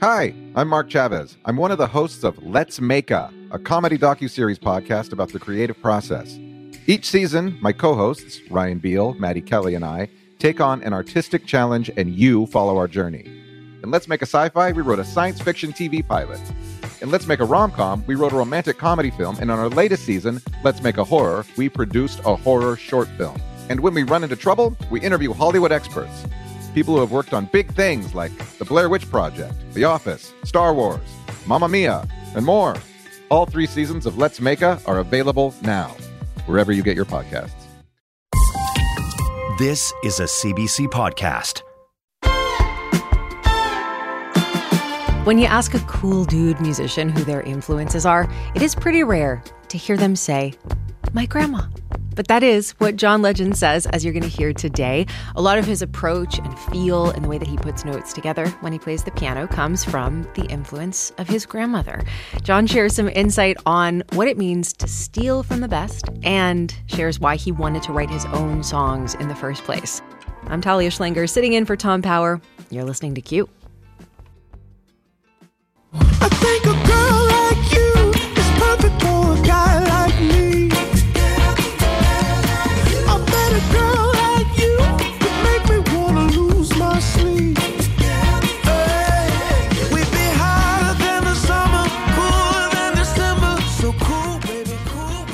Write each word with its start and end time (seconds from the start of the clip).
Hi, 0.00 0.32
I'm 0.54 0.68
Mark 0.68 0.88
Chavez. 0.88 1.36
I'm 1.44 1.56
one 1.56 1.72
of 1.72 1.78
the 1.78 1.88
hosts 1.88 2.22
of 2.22 2.40
Let's 2.40 2.80
Make 2.80 3.10
a, 3.10 3.34
a 3.50 3.58
comedy 3.58 3.98
docu-series 3.98 4.60
podcast 4.60 5.10
about 5.10 5.32
the 5.32 5.40
creative 5.40 5.82
process. 5.82 6.38
Each 6.86 7.04
season, 7.04 7.58
my 7.60 7.72
co-hosts, 7.72 8.40
Ryan 8.48 8.78
Beal, 8.78 9.14
Maddie 9.14 9.40
Kelly, 9.40 9.74
and 9.74 9.84
I, 9.84 10.08
take 10.38 10.60
on 10.60 10.84
an 10.84 10.92
artistic 10.92 11.46
challenge 11.46 11.90
and 11.96 12.14
you 12.14 12.46
follow 12.46 12.76
our 12.76 12.86
journey. 12.86 13.24
In 13.82 13.90
Let's 13.90 14.06
Make 14.06 14.22
a 14.22 14.26
Sci-Fi, 14.26 14.70
we 14.70 14.82
wrote 14.82 15.00
a 15.00 15.04
science 15.04 15.40
fiction 15.40 15.72
TV 15.72 16.06
pilot. 16.06 16.40
In 17.00 17.10
Let's 17.10 17.26
Make 17.26 17.40
a 17.40 17.44
Rom-Com, 17.44 18.04
we 18.06 18.14
wrote 18.14 18.32
a 18.32 18.36
romantic 18.36 18.78
comedy 18.78 19.10
film, 19.10 19.36
and 19.40 19.50
on 19.50 19.58
our 19.58 19.68
latest 19.68 20.04
season, 20.04 20.40
Let's 20.62 20.80
Make 20.80 20.98
a 20.98 21.04
Horror, 21.04 21.44
we 21.56 21.68
produced 21.68 22.20
a 22.20 22.36
horror 22.36 22.76
short 22.76 23.08
film. 23.18 23.36
And 23.68 23.80
when 23.80 23.94
we 23.94 24.04
run 24.04 24.22
into 24.22 24.36
trouble, 24.36 24.76
we 24.92 25.00
interview 25.00 25.32
Hollywood 25.32 25.72
experts. 25.72 26.24
People 26.74 26.94
who 26.94 27.00
have 27.00 27.12
worked 27.12 27.32
on 27.32 27.46
big 27.46 27.72
things 27.74 28.14
like 28.14 28.32
The 28.58 28.64
Blair 28.64 28.88
Witch 28.88 29.10
Project, 29.10 29.54
The 29.74 29.84
Office, 29.84 30.32
Star 30.44 30.74
Wars, 30.74 31.00
Mamma 31.46 31.68
Mia, 31.68 32.06
and 32.34 32.44
more. 32.44 32.76
All 33.30 33.46
three 33.46 33.66
seasons 33.66 34.06
of 34.06 34.18
Let's 34.18 34.40
Make 34.40 34.62
a 34.62 34.80
are 34.86 34.98
available 34.98 35.54
now, 35.62 35.88
wherever 36.46 36.72
you 36.72 36.82
get 36.82 36.94
your 36.96 37.04
podcasts. 37.04 37.52
This 39.58 39.92
is 40.04 40.20
a 40.20 40.24
CBC 40.24 40.86
podcast. 40.88 41.62
When 45.26 45.38
you 45.38 45.46
ask 45.46 45.74
a 45.74 45.80
cool 45.80 46.24
dude 46.24 46.60
musician 46.60 47.08
who 47.08 47.24
their 47.24 47.42
influences 47.42 48.06
are, 48.06 48.30
it 48.54 48.62
is 48.62 48.74
pretty 48.74 49.02
rare 49.04 49.42
to 49.68 49.76
hear 49.76 49.96
them 49.96 50.16
say, 50.16 50.54
My 51.12 51.26
grandma. 51.26 51.62
But 52.18 52.26
that 52.26 52.42
is 52.42 52.72
what 52.78 52.96
John 52.96 53.22
Legend 53.22 53.56
says, 53.56 53.86
as 53.86 54.04
you're 54.04 54.12
going 54.12 54.24
to 54.24 54.28
hear 54.28 54.52
today. 54.52 55.06
A 55.36 55.40
lot 55.40 55.56
of 55.56 55.64
his 55.64 55.82
approach 55.82 56.36
and 56.36 56.58
feel 56.58 57.10
and 57.10 57.22
the 57.24 57.28
way 57.28 57.38
that 57.38 57.46
he 57.46 57.56
puts 57.56 57.84
notes 57.84 58.12
together 58.12 58.48
when 58.58 58.72
he 58.72 58.78
plays 58.80 59.04
the 59.04 59.12
piano 59.12 59.46
comes 59.46 59.84
from 59.84 60.28
the 60.34 60.44
influence 60.46 61.12
of 61.18 61.28
his 61.28 61.46
grandmother. 61.46 62.04
John 62.42 62.66
shares 62.66 62.96
some 62.96 63.08
insight 63.08 63.56
on 63.66 64.02
what 64.14 64.26
it 64.26 64.36
means 64.36 64.72
to 64.78 64.88
steal 64.88 65.44
from 65.44 65.60
the 65.60 65.68
best 65.68 66.06
and 66.24 66.74
shares 66.86 67.20
why 67.20 67.36
he 67.36 67.52
wanted 67.52 67.84
to 67.84 67.92
write 67.92 68.10
his 68.10 68.24
own 68.32 68.64
songs 68.64 69.14
in 69.14 69.28
the 69.28 69.36
first 69.36 69.62
place. 69.62 70.02
I'm 70.48 70.60
Talia 70.60 70.90
Schlanger, 70.90 71.30
sitting 71.30 71.52
in 71.52 71.66
for 71.66 71.76
Tom 71.76 72.02
Power. 72.02 72.40
You're 72.68 72.82
listening 72.82 73.14
to 73.14 73.20
Q. 73.20 73.48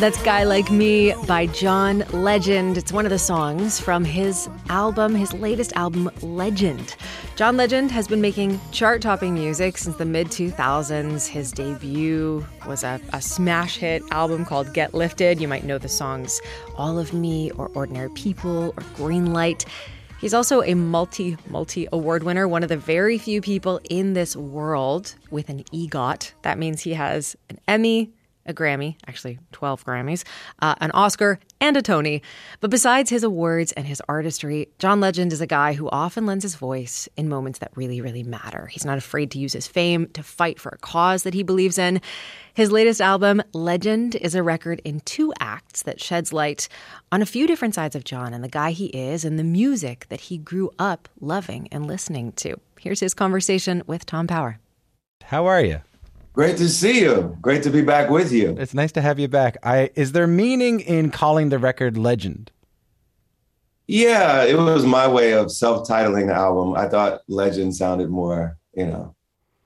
That's 0.04 0.22
Guy 0.22 0.44
Like 0.44 0.70
Me 0.70 1.14
by 1.26 1.46
John 1.46 2.04
Legend. 2.12 2.76
It's 2.76 2.92
one 2.92 3.06
of 3.06 3.10
the 3.10 3.18
songs 3.18 3.80
from 3.80 4.04
his 4.04 4.50
album, 4.68 5.14
his 5.14 5.32
latest 5.32 5.72
album, 5.76 6.10
Legend. 6.20 6.94
John 7.36 7.56
Legend 7.56 7.90
has 7.90 8.06
been 8.06 8.20
making 8.20 8.60
chart 8.70 9.00
topping 9.00 9.32
music 9.32 9.78
since 9.78 9.96
the 9.96 10.04
mid 10.04 10.26
2000s. 10.26 11.26
His 11.26 11.52
debut 11.52 12.44
was 12.66 12.84
a, 12.84 13.00
a 13.14 13.22
smash 13.22 13.78
hit 13.78 14.02
album 14.10 14.44
called 14.44 14.74
Get 14.74 14.92
Lifted. 14.92 15.40
You 15.40 15.48
might 15.48 15.64
know 15.64 15.78
the 15.78 15.88
songs 15.88 16.38
All 16.76 16.98
of 16.98 17.14
Me 17.14 17.50
or 17.52 17.70
Ordinary 17.72 18.10
People 18.10 18.74
or 18.76 18.82
Green 18.96 19.32
Light. 19.32 19.64
He's 20.20 20.34
also 20.34 20.62
a 20.64 20.74
multi, 20.74 21.38
multi 21.48 21.88
award 21.92 22.24
winner, 22.24 22.46
one 22.46 22.62
of 22.62 22.68
the 22.68 22.76
very 22.76 23.16
few 23.16 23.40
people 23.40 23.80
in 23.88 24.12
this 24.12 24.36
world 24.36 25.14
with 25.30 25.48
an 25.48 25.64
EGOT. 25.72 26.32
That 26.42 26.58
means 26.58 26.82
he 26.82 26.92
has 26.92 27.36
an 27.48 27.58
Emmy, 27.66 28.12
a 28.46 28.52
Grammy, 28.52 28.96
actually 29.06 29.38
12 29.52 29.84
Grammys, 29.84 30.24
uh, 30.60 30.74
an 30.80 30.90
Oscar, 30.92 31.38
and 31.60 31.76
a 31.76 31.82
Tony. 31.82 32.22
But 32.60 32.70
besides 32.70 33.10
his 33.10 33.22
awards 33.22 33.72
and 33.72 33.86
his 33.86 34.02
artistry, 34.08 34.68
John 34.78 35.00
Legend 35.00 35.32
is 35.32 35.40
a 35.40 35.46
guy 35.46 35.72
who 35.72 35.88
often 35.90 36.26
lends 36.26 36.42
his 36.42 36.54
voice 36.54 37.08
in 37.16 37.28
moments 37.28 37.58
that 37.60 37.72
really, 37.74 38.00
really 38.00 38.22
matter. 38.22 38.66
He's 38.66 38.84
not 38.84 38.98
afraid 38.98 39.30
to 39.32 39.38
use 39.38 39.52
his 39.52 39.66
fame 39.66 40.08
to 40.08 40.22
fight 40.22 40.60
for 40.60 40.70
a 40.70 40.78
cause 40.78 41.22
that 41.22 41.34
he 41.34 41.42
believes 41.42 41.78
in. 41.78 42.00
His 42.52 42.70
latest 42.70 43.00
album, 43.00 43.42
Legend, 43.52 44.14
is 44.16 44.34
a 44.34 44.42
record 44.42 44.80
in 44.84 45.00
two 45.00 45.32
acts 45.40 45.82
that 45.82 46.00
sheds 46.00 46.32
light 46.32 46.68
on 47.10 47.22
a 47.22 47.26
few 47.26 47.46
different 47.46 47.74
sides 47.74 47.96
of 47.96 48.04
John 48.04 48.34
and 48.34 48.44
the 48.44 48.48
guy 48.48 48.70
he 48.70 48.86
is 48.86 49.24
and 49.24 49.38
the 49.38 49.44
music 49.44 50.06
that 50.08 50.20
he 50.22 50.38
grew 50.38 50.70
up 50.78 51.08
loving 51.20 51.68
and 51.72 51.86
listening 51.86 52.32
to. 52.32 52.60
Here's 52.78 53.00
his 53.00 53.14
conversation 53.14 53.82
with 53.86 54.06
Tom 54.06 54.26
Power. 54.26 54.58
How 55.24 55.46
are 55.46 55.62
you? 55.62 55.80
Great 56.34 56.56
to 56.56 56.68
see 56.68 57.00
you. 57.00 57.38
Great 57.40 57.62
to 57.62 57.70
be 57.70 57.80
back 57.80 58.10
with 58.10 58.32
you. 58.32 58.56
It's 58.58 58.74
nice 58.74 58.90
to 58.92 59.00
have 59.00 59.20
you 59.20 59.28
back. 59.28 59.56
I 59.62 59.90
is 59.94 60.10
there 60.10 60.26
meaning 60.26 60.80
in 60.80 61.10
calling 61.10 61.48
the 61.48 61.60
record 61.60 61.96
legend? 61.96 62.50
Yeah, 63.86 64.42
it 64.42 64.58
was 64.58 64.84
my 64.84 65.06
way 65.06 65.32
of 65.34 65.52
self-titling 65.52 66.26
the 66.26 66.34
album. 66.34 66.74
I 66.74 66.88
thought 66.88 67.20
Legend 67.28 67.76
sounded 67.76 68.10
more, 68.10 68.56
you 68.74 68.86
know, 68.86 69.14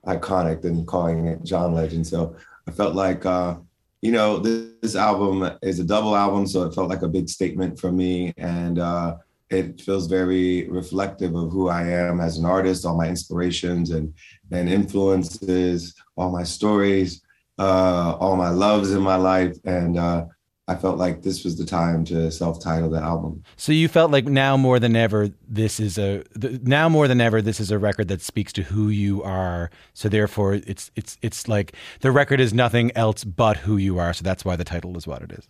iconic 0.07 0.61
than 0.61 0.85
calling 0.85 1.27
it 1.27 1.43
John 1.43 1.73
Legend. 1.73 2.07
So 2.07 2.37
I 2.67 2.73
felt 2.73 2.95
like, 2.95 3.25
uh, 3.25 3.57
you 4.03 4.13
know, 4.13 4.39
this, 4.39 4.73
this 4.83 4.97
album 4.97 5.57
is 5.63 5.79
a 5.79 5.85
double 5.85 6.17
album, 6.17 6.47
so 6.47 6.65
it 6.65 6.75
felt 6.75 6.91
like 6.91 7.03
a 7.03 7.09
big 7.09 7.29
statement 7.29 7.79
for 7.79 7.93
me, 7.93 8.35
and 8.37 8.79
uh, 8.79 9.17
it 9.51 9.81
feels 9.81 10.07
very 10.07 10.69
reflective 10.69 11.35
of 11.35 11.51
who 11.51 11.69
I 11.69 11.85
am 11.85 12.21
as 12.21 12.39
an 12.39 12.45
artist, 12.45 12.85
all 12.85 12.97
my 12.97 13.09
inspirations 13.09 13.91
and 13.91 14.13
and 14.51 14.69
influences, 14.69 15.95
all 16.17 16.31
my 16.31 16.43
stories, 16.43 17.23
uh, 17.59 18.17
all 18.19 18.37
my 18.37 18.51
loves 18.51 18.93
in 18.93 19.03
my 19.03 19.17
life, 19.17 19.57
and 19.65 19.99
uh, 19.99 20.25
I 20.69 20.77
felt 20.77 20.99
like 20.99 21.23
this 21.23 21.45
was 21.45 21.57
the 21.57 21.65
time 21.65 22.05
to 22.07 22.31
self-title 22.31 22.91
the 22.91 23.01
album. 23.01 23.43
So 23.57 23.73
you 23.73 23.89
felt 23.89 24.11
like 24.11 24.27
now 24.27 24.57
more 24.59 24.79
than 24.79 24.95
ever 24.97 25.31
this 25.49 25.81
is 25.81 25.97
a 25.97 26.23
th- 26.39 26.61
now 26.63 26.91
more 26.91 27.09
than 27.09 27.23
ever 27.23 27.41
this 27.41 27.59
is 27.59 27.71
a 27.71 27.79
record 27.79 28.09
that 28.09 28.21
speaks 28.21 28.53
to 28.53 28.63
who 28.63 28.91
you 28.91 29.23
are. 29.23 29.71
So 29.95 30.11
therefore 30.11 30.55
it's 30.55 30.91
it's 30.95 31.17
it's 31.23 31.49
like 31.49 31.75
the 32.01 32.13
record 32.13 32.39
is 32.39 32.53
nothing 32.53 32.93
else 32.95 33.25
but 33.25 33.57
who 33.57 33.79
you 33.79 33.99
are. 33.99 34.13
So 34.13 34.23
that's 34.23 34.45
why 34.45 34.57
the 34.57 34.65
title 34.65 34.97
is 34.99 35.07
what 35.07 35.23
it 35.23 35.33
is. 35.33 35.49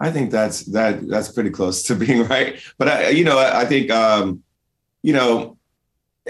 I 0.00 0.10
think 0.10 0.30
that's 0.30 0.62
that 0.72 1.06
that's 1.06 1.30
pretty 1.30 1.50
close 1.50 1.82
to 1.84 1.94
being 1.94 2.24
right. 2.28 2.58
But 2.78 2.88
I, 2.88 3.08
you 3.10 3.24
know, 3.24 3.38
I, 3.38 3.60
I 3.60 3.64
think 3.66 3.90
um, 3.90 4.42
you 5.02 5.12
know, 5.12 5.58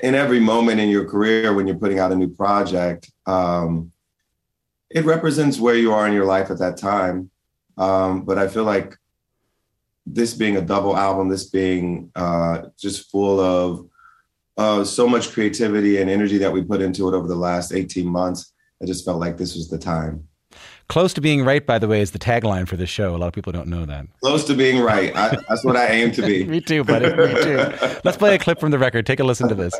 in 0.03 0.15
every 0.15 0.41
moment 0.41 0.81
in 0.81 0.89
your 0.89 1.09
career 1.09 1.55
when 1.55 1.67
you're 1.67 1.79
putting 1.79 1.99
out 1.99 2.13
a 2.13 2.17
new 2.17 2.29
project, 2.29 3.11
um, 3.27 3.93
it 4.91 5.05
represents 5.05 5.59
where 5.59 5.75
you 5.75 5.93
are 5.93 6.07
in 6.07 6.13
your 6.13 6.27
life 6.27 6.51
at 6.51 6.59
that 6.59 6.77
time. 6.77 7.31
Um, 7.79 8.25
but 8.25 8.39
I 8.39 8.49
feel 8.49 8.65
like 8.65 8.97
this 10.07 10.35
being 10.35 10.57
a 10.57 10.63
double 10.63 10.97
album, 10.97 11.29
this 11.29 11.51
being 11.51 12.11
uh, 12.15 12.63
just 12.79 13.11
full 13.11 13.41
of 13.41 13.89
uh, 14.57 14.85
so 14.85 15.09
much 15.09 15.33
creativity 15.33 16.01
and 16.01 16.09
energy 16.09 16.39
that 16.39 16.53
we 16.53 16.63
put 16.63 16.81
into 16.81 17.09
it 17.09 17.15
over 17.15 17.27
the 17.27 17.35
last 17.35 17.73
18 17.73 18.07
months, 18.07 18.53
I 18.83 18.87
just 18.87 19.05
felt 19.05 19.21
like 19.21 19.37
this 19.37 19.55
was 19.55 19.69
the 19.69 19.79
time. 19.79 20.29
Close 20.89 21.13
to 21.15 21.21
being 21.21 21.45
right, 21.45 21.67
by 21.67 21.79
the 21.79 21.89
way, 21.89 22.01
is 22.01 22.13
the 22.13 22.19
tagline 22.19 22.69
for 22.69 22.77
the 22.77 22.87
show. 22.87 23.17
A 23.17 23.19
lot 23.19 23.27
of 23.27 23.33
people 23.33 23.53
don't 23.53 23.67
know 23.69 23.85
that. 23.87 24.07
Close 24.23 24.45
to 24.45 24.55
being 24.55 24.81
right. 24.81 25.15
I, 25.17 25.37
that's 25.49 25.65
what 25.65 25.77
I 25.77 25.89
aim 25.89 26.13
to 26.13 26.23
be. 26.23 26.45
Me 26.49 26.61
too, 26.61 26.85
buddy. 26.85 27.09
Me 27.09 27.43
too. 27.43 27.57
Let's 28.05 28.17
play 28.17 28.35
a 28.37 28.39
clip 28.39 28.61
from 28.61 28.71
the 28.71 28.79
record. 28.79 29.05
Take 29.05 29.19
a 29.21 29.25
listen 29.25 29.49
to 29.49 29.55
this. 29.55 29.75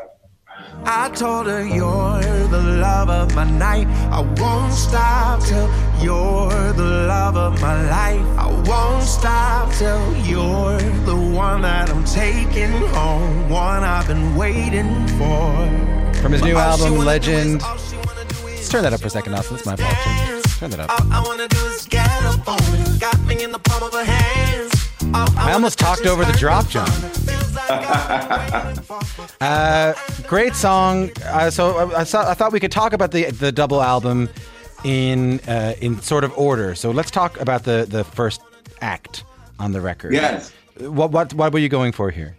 I 0.83 1.09
told 1.11 1.47
her 1.47 1.65
you're 1.65 2.21
the 2.49 2.61
love 2.61 3.09
of 3.09 3.33
my 3.35 3.49
night. 3.49 3.87
I 4.11 4.19
won't 4.19 4.73
stop 4.73 5.41
till 5.43 5.69
you're 6.03 6.73
the 6.73 6.83
love 7.07 7.35
of 7.37 7.59
my 7.61 7.89
life. 7.89 8.37
I 8.37 8.47
won't 8.67 9.03
stop 9.03 9.71
till 9.73 10.15
you're 10.25 10.77
the 11.05 11.15
one 11.15 11.61
that 11.61 11.89
I'm 11.89 12.03
taking 12.03 12.71
home, 12.93 13.49
one 13.49 13.83
I've 13.83 14.07
been 14.07 14.35
waiting 14.35 15.07
for. 15.17 16.21
From 16.21 16.33
his 16.33 16.43
new 16.43 16.57
album, 16.57 16.97
wanna 16.97 16.97
do 16.97 16.99
is- 16.99 17.05
Legend. 17.05 17.63
all 17.63 17.77
she 17.77 17.95
wanna 17.95 18.25
do 18.25 18.35
is 18.35 18.43
Let's 18.57 18.69
turn 18.69 18.83
that 18.83 18.93
up 18.93 18.99
for 18.99 19.07
a 19.07 19.09
second, 19.09 19.33
Austin. 19.33 19.55
That's 19.55 19.65
my 19.65 19.75
fault. 19.77 20.36
Turn- 20.59 20.69
Turn 20.71 20.79
that 20.79 20.89
up. 20.89 21.01
All 21.01 21.11
I 21.13 21.23
wanna 21.27 21.47
do 21.47 21.57
is 21.65 21.85
get 21.85 22.09
up 22.23 22.47
on 22.47 22.57
it. 22.61 22.99
Got 22.99 23.19
me 23.25 23.43
in 23.43 23.51
the 23.51 23.59
palm 23.59 23.83
of 23.83 23.93
her 23.93 24.03
hands. 24.03 24.73
All 25.13 25.27
I 25.37 25.53
almost 25.53 25.79
talked 25.79 26.05
over 26.05 26.25
the 26.25 26.33
drop, 26.33 26.67
John. 26.67 26.87
thunder. 26.87 27.31
Feels 27.31 27.55
like 27.55 27.69
I- 27.71 28.73
Uh, 29.41 29.93
great 30.27 30.55
song. 30.55 31.11
Uh, 31.25 31.49
so 31.49 31.77
I, 31.77 31.99
I, 31.99 32.03
saw, 32.03 32.29
I 32.29 32.33
thought 32.33 32.51
we 32.51 32.59
could 32.59 32.71
talk 32.71 32.93
about 32.93 33.11
the 33.11 33.25
the 33.31 33.51
double 33.51 33.81
album 33.81 34.29
in 34.83 35.39
uh, 35.47 35.73
in 35.79 36.01
sort 36.01 36.23
of 36.23 36.35
order. 36.37 36.73
So 36.75 36.91
let's 36.91 37.11
talk 37.11 37.39
about 37.39 37.63
the 37.63 37.85
the 37.87 38.03
first 38.03 38.41
act 38.81 39.23
on 39.59 39.71
the 39.73 39.81
record. 39.81 40.13
Yes. 40.13 40.51
What 40.79 41.11
what 41.11 41.33
what 41.33 41.53
were 41.53 41.59
you 41.59 41.69
going 41.69 41.91
for 41.91 42.09
here? 42.09 42.35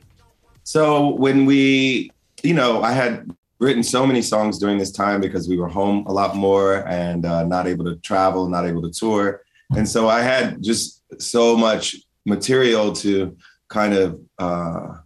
So 0.65 1.09
when 1.15 1.47
we, 1.47 2.11
you 2.43 2.53
know, 2.55 2.83
I 2.83 2.93
had 2.93 3.31
written 3.61 3.83
so 3.83 4.07
many 4.07 4.23
songs 4.23 4.59
during 4.59 4.79
this 4.79 4.93
time 4.93 5.21
because 5.21 5.49
we 5.49 5.59
were 5.59 5.69
home 5.69 6.07
a 6.07 6.13
lot 6.13 6.37
more 6.37 6.87
and 6.89 7.27
uh, 7.27 7.45
not 7.45 7.67
able 7.67 7.85
to 7.85 7.97
travel, 7.97 8.49
not 8.49 8.67
able 8.67 8.83
to 8.83 8.91
tour. 8.91 9.43
And 9.77 9.89
so 9.89 10.09
I 10.09 10.23
had 10.23 10.63
just 10.63 11.03
so 11.21 11.57
much 11.57 11.97
material 12.25 12.93
to 12.95 13.37
kind 13.69 13.95
of 13.95 14.21
uh, 14.39 14.99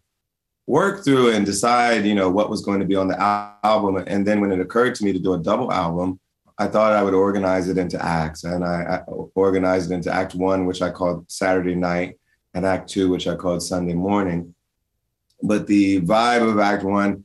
work 0.66 1.04
through 1.04 1.32
and 1.32 1.44
decide, 1.44 2.04
you 2.04 2.14
know, 2.14 2.30
what 2.30 2.50
was 2.50 2.62
going 2.62 2.80
to 2.80 2.86
be 2.86 2.94
on 2.94 3.08
the 3.08 3.20
al- 3.20 3.58
album. 3.64 4.04
And 4.06 4.26
then 4.26 4.40
when 4.40 4.52
it 4.52 4.60
occurred 4.60 4.94
to 4.96 5.04
me 5.04 5.12
to 5.12 5.18
do 5.18 5.34
a 5.34 5.38
double 5.38 5.72
album, 5.72 6.20
I 6.58 6.68
thought 6.68 6.92
I 6.92 7.02
would 7.02 7.14
organize 7.14 7.68
it 7.68 7.78
into 7.78 8.02
acts. 8.02 8.44
And 8.44 8.64
I, 8.64 9.02
I 9.08 9.10
organized 9.34 9.90
it 9.90 9.94
into 9.94 10.12
act 10.12 10.34
one, 10.34 10.66
which 10.66 10.82
I 10.82 10.90
called 10.90 11.30
Saturday 11.30 11.74
night, 11.74 12.18
and 12.54 12.66
act 12.66 12.90
two, 12.90 13.08
which 13.08 13.26
I 13.26 13.34
called 13.34 13.62
Sunday 13.62 13.94
morning. 13.94 14.54
But 15.42 15.66
the 15.66 16.00
vibe 16.02 16.48
of 16.48 16.58
act 16.58 16.84
one, 16.84 17.24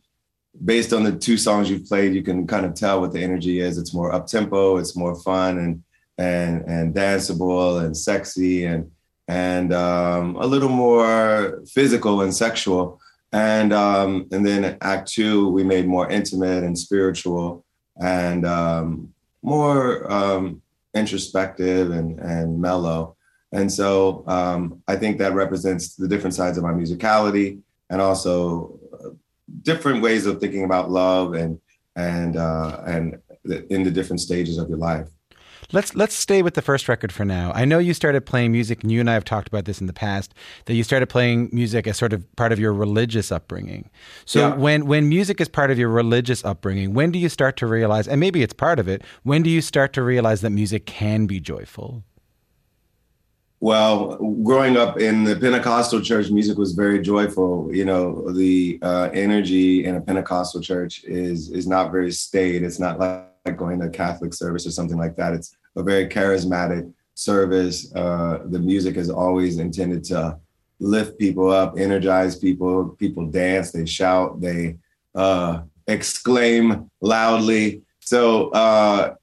based 0.64 0.94
on 0.94 1.04
the 1.04 1.12
two 1.12 1.38
songs 1.38 1.70
you've 1.70 1.88
played, 1.88 2.14
you 2.14 2.24
can 2.24 2.48
kind 2.48 2.66
of 2.66 2.74
tell 2.74 3.02
what 3.02 3.14
the 3.14 3.22
energy 3.22 3.60
is. 3.60 3.78
It's 3.78 3.94
more 3.94 4.12
up 4.12 4.28
tempo, 4.28 4.78
it's 4.78 4.96
more 4.96 5.16
fun 5.16 5.58
and 5.60 5.84
and 6.18 6.64
and 6.68 6.96
danceable 6.96 7.84
and 7.84 7.96
sexy 7.96 8.66
and 8.66 8.90
and 9.28 9.74
um, 9.74 10.36
a 10.38 10.46
little 10.46 10.70
more 10.70 11.62
physical 11.68 12.22
and 12.22 12.34
sexual. 12.34 13.00
And 13.34 13.74
um, 13.74 14.28
and 14.32 14.46
then 14.46 14.78
Act 14.82 15.12
Two, 15.12 15.50
we 15.50 15.64
made 15.64 15.86
more 15.86 16.10
intimate 16.10 16.64
and 16.64 16.78
spiritual 16.78 17.66
and 18.02 18.46
um, 18.46 19.14
more 19.42 20.10
um, 20.12 20.62
introspective 20.94 21.92
and 21.92 22.20
and 22.20 22.60
mellow. 22.60 23.16
And 23.52 23.72
so 23.72 24.24
um, 24.28 24.82
I 24.88 24.96
think 24.96 25.18
that 25.20 25.34
represents 25.34 25.96
the 25.96 26.08
different 26.08 26.34
sides 26.34 26.58
of 26.58 26.64
my 26.64 26.72
musicality 26.72 27.60
and 27.90 28.02
also 28.02 28.80
different 29.62 30.02
ways 30.02 30.26
of 30.26 30.40
thinking 30.40 30.64
about 30.64 30.90
love 30.90 31.34
and 31.34 31.60
and 31.96 32.38
uh, 32.38 32.82
and 32.86 33.18
in 33.70 33.84
the 33.84 33.92
different 33.92 34.20
stages 34.22 34.58
of 34.58 34.70
your 34.70 34.78
life. 34.78 35.08
Let's 35.74 35.96
let's 35.96 36.16
stay 36.16 36.42
with 36.44 36.54
the 36.54 36.62
first 36.62 36.88
record 36.88 37.12
for 37.12 37.26
now. 37.26 37.52
I 37.54 37.66
know 37.66 37.78
you 37.78 37.94
started 37.94 38.26
playing 38.26 38.54
music, 38.54 38.84
and 38.84 38.92
you 38.92 39.02
and 39.02 39.10
I 39.10 39.14
have 39.16 39.26
talked 39.26 39.50
about 39.50 39.66
this 39.66 39.82
in 39.82 39.88
the 39.88 39.94
past. 39.94 40.34
That 40.66 40.76
you 40.76 40.84
started 40.84 41.08
playing 41.08 41.50
music 41.52 41.88
as 41.88 41.98
sort 41.98 42.14
of 42.14 42.24
part 42.38 42.54
of 42.54 42.60
your 42.60 42.72
religious 42.72 43.32
upbringing. 43.32 43.90
So 44.26 44.40
Yeah. 44.40 44.56
when 44.56 44.86
when 44.86 45.10
music 45.10 45.42
is 45.42 45.50
part 45.50 45.70
of 45.72 45.78
your 45.78 45.90
religious 45.90 46.46
upbringing, 46.46 46.94
when 46.94 47.12
do 47.12 47.20
you 47.20 47.28
start 47.28 47.58
to 47.58 47.68
realize? 47.68 48.08
And 48.08 48.20
maybe 48.20 48.44
it's 48.44 48.54
part 48.54 48.80
of 48.80 48.88
it. 48.88 49.04
When 49.24 49.44
do 49.44 49.50
you 49.50 49.62
start 49.62 49.92
to 49.94 50.04
realize 50.04 50.40
that 50.42 50.52
music 50.52 50.86
can 50.86 51.26
be 51.26 51.42
joyful? 51.42 52.04
Well, 53.60 54.18
growing 54.44 54.78
up 54.78 55.00
in 55.00 55.24
the 55.24 55.36
Pentecostal 55.36 56.02
church, 56.02 56.30
music 56.30 56.58
was 56.58 56.74
very 56.74 57.02
joyful. 57.02 57.74
You 57.74 57.86
know, 57.86 58.32
the 58.32 58.78
uh, 58.84 59.10
energy 59.14 59.86
in 59.86 59.96
a 59.96 60.02
Pentecostal 60.02 60.62
church 60.62 61.04
is 61.06 61.50
is 61.50 61.68
not 61.68 61.92
very 61.92 62.12
staid. 62.12 62.62
It's 62.62 62.80
not 62.80 63.00
like, 63.00 63.26
like 63.46 63.58
going 63.58 63.80
to 63.80 63.88
a 63.88 63.90
Catholic 63.90 64.34
service 64.36 64.68
or 64.68 64.72
something 64.72 64.98
like 64.98 65.16
that. 65.16 65.34
It's 65.34 65.56
a 65.76 65.82
very 65.82 66.08
charismatic 66.08 66.92
service. 67.16 67.92
Uh, 67.96 68.44
the 68.46 68.60
music 68.60 68.96
is 68.96 69.10
always 69.10 69.58
intended 69.58 70.04
to 70.06 70.38
lift 70.80 71.18
people 71.18 71.50
up, 71.50 71.80
energize 71.80 72.36
people. 72.36 72.90
People 73.00 73.26
dance, 73.26 73.72
they 73.72 73.88
shout, 73.88 74.40
they 74.40 74.78
uh, 75.16 75.62
exclaim 75.88 76.92
loudly. 77.02 77.82
So 78.02 78.50
uh, 78.52 79.16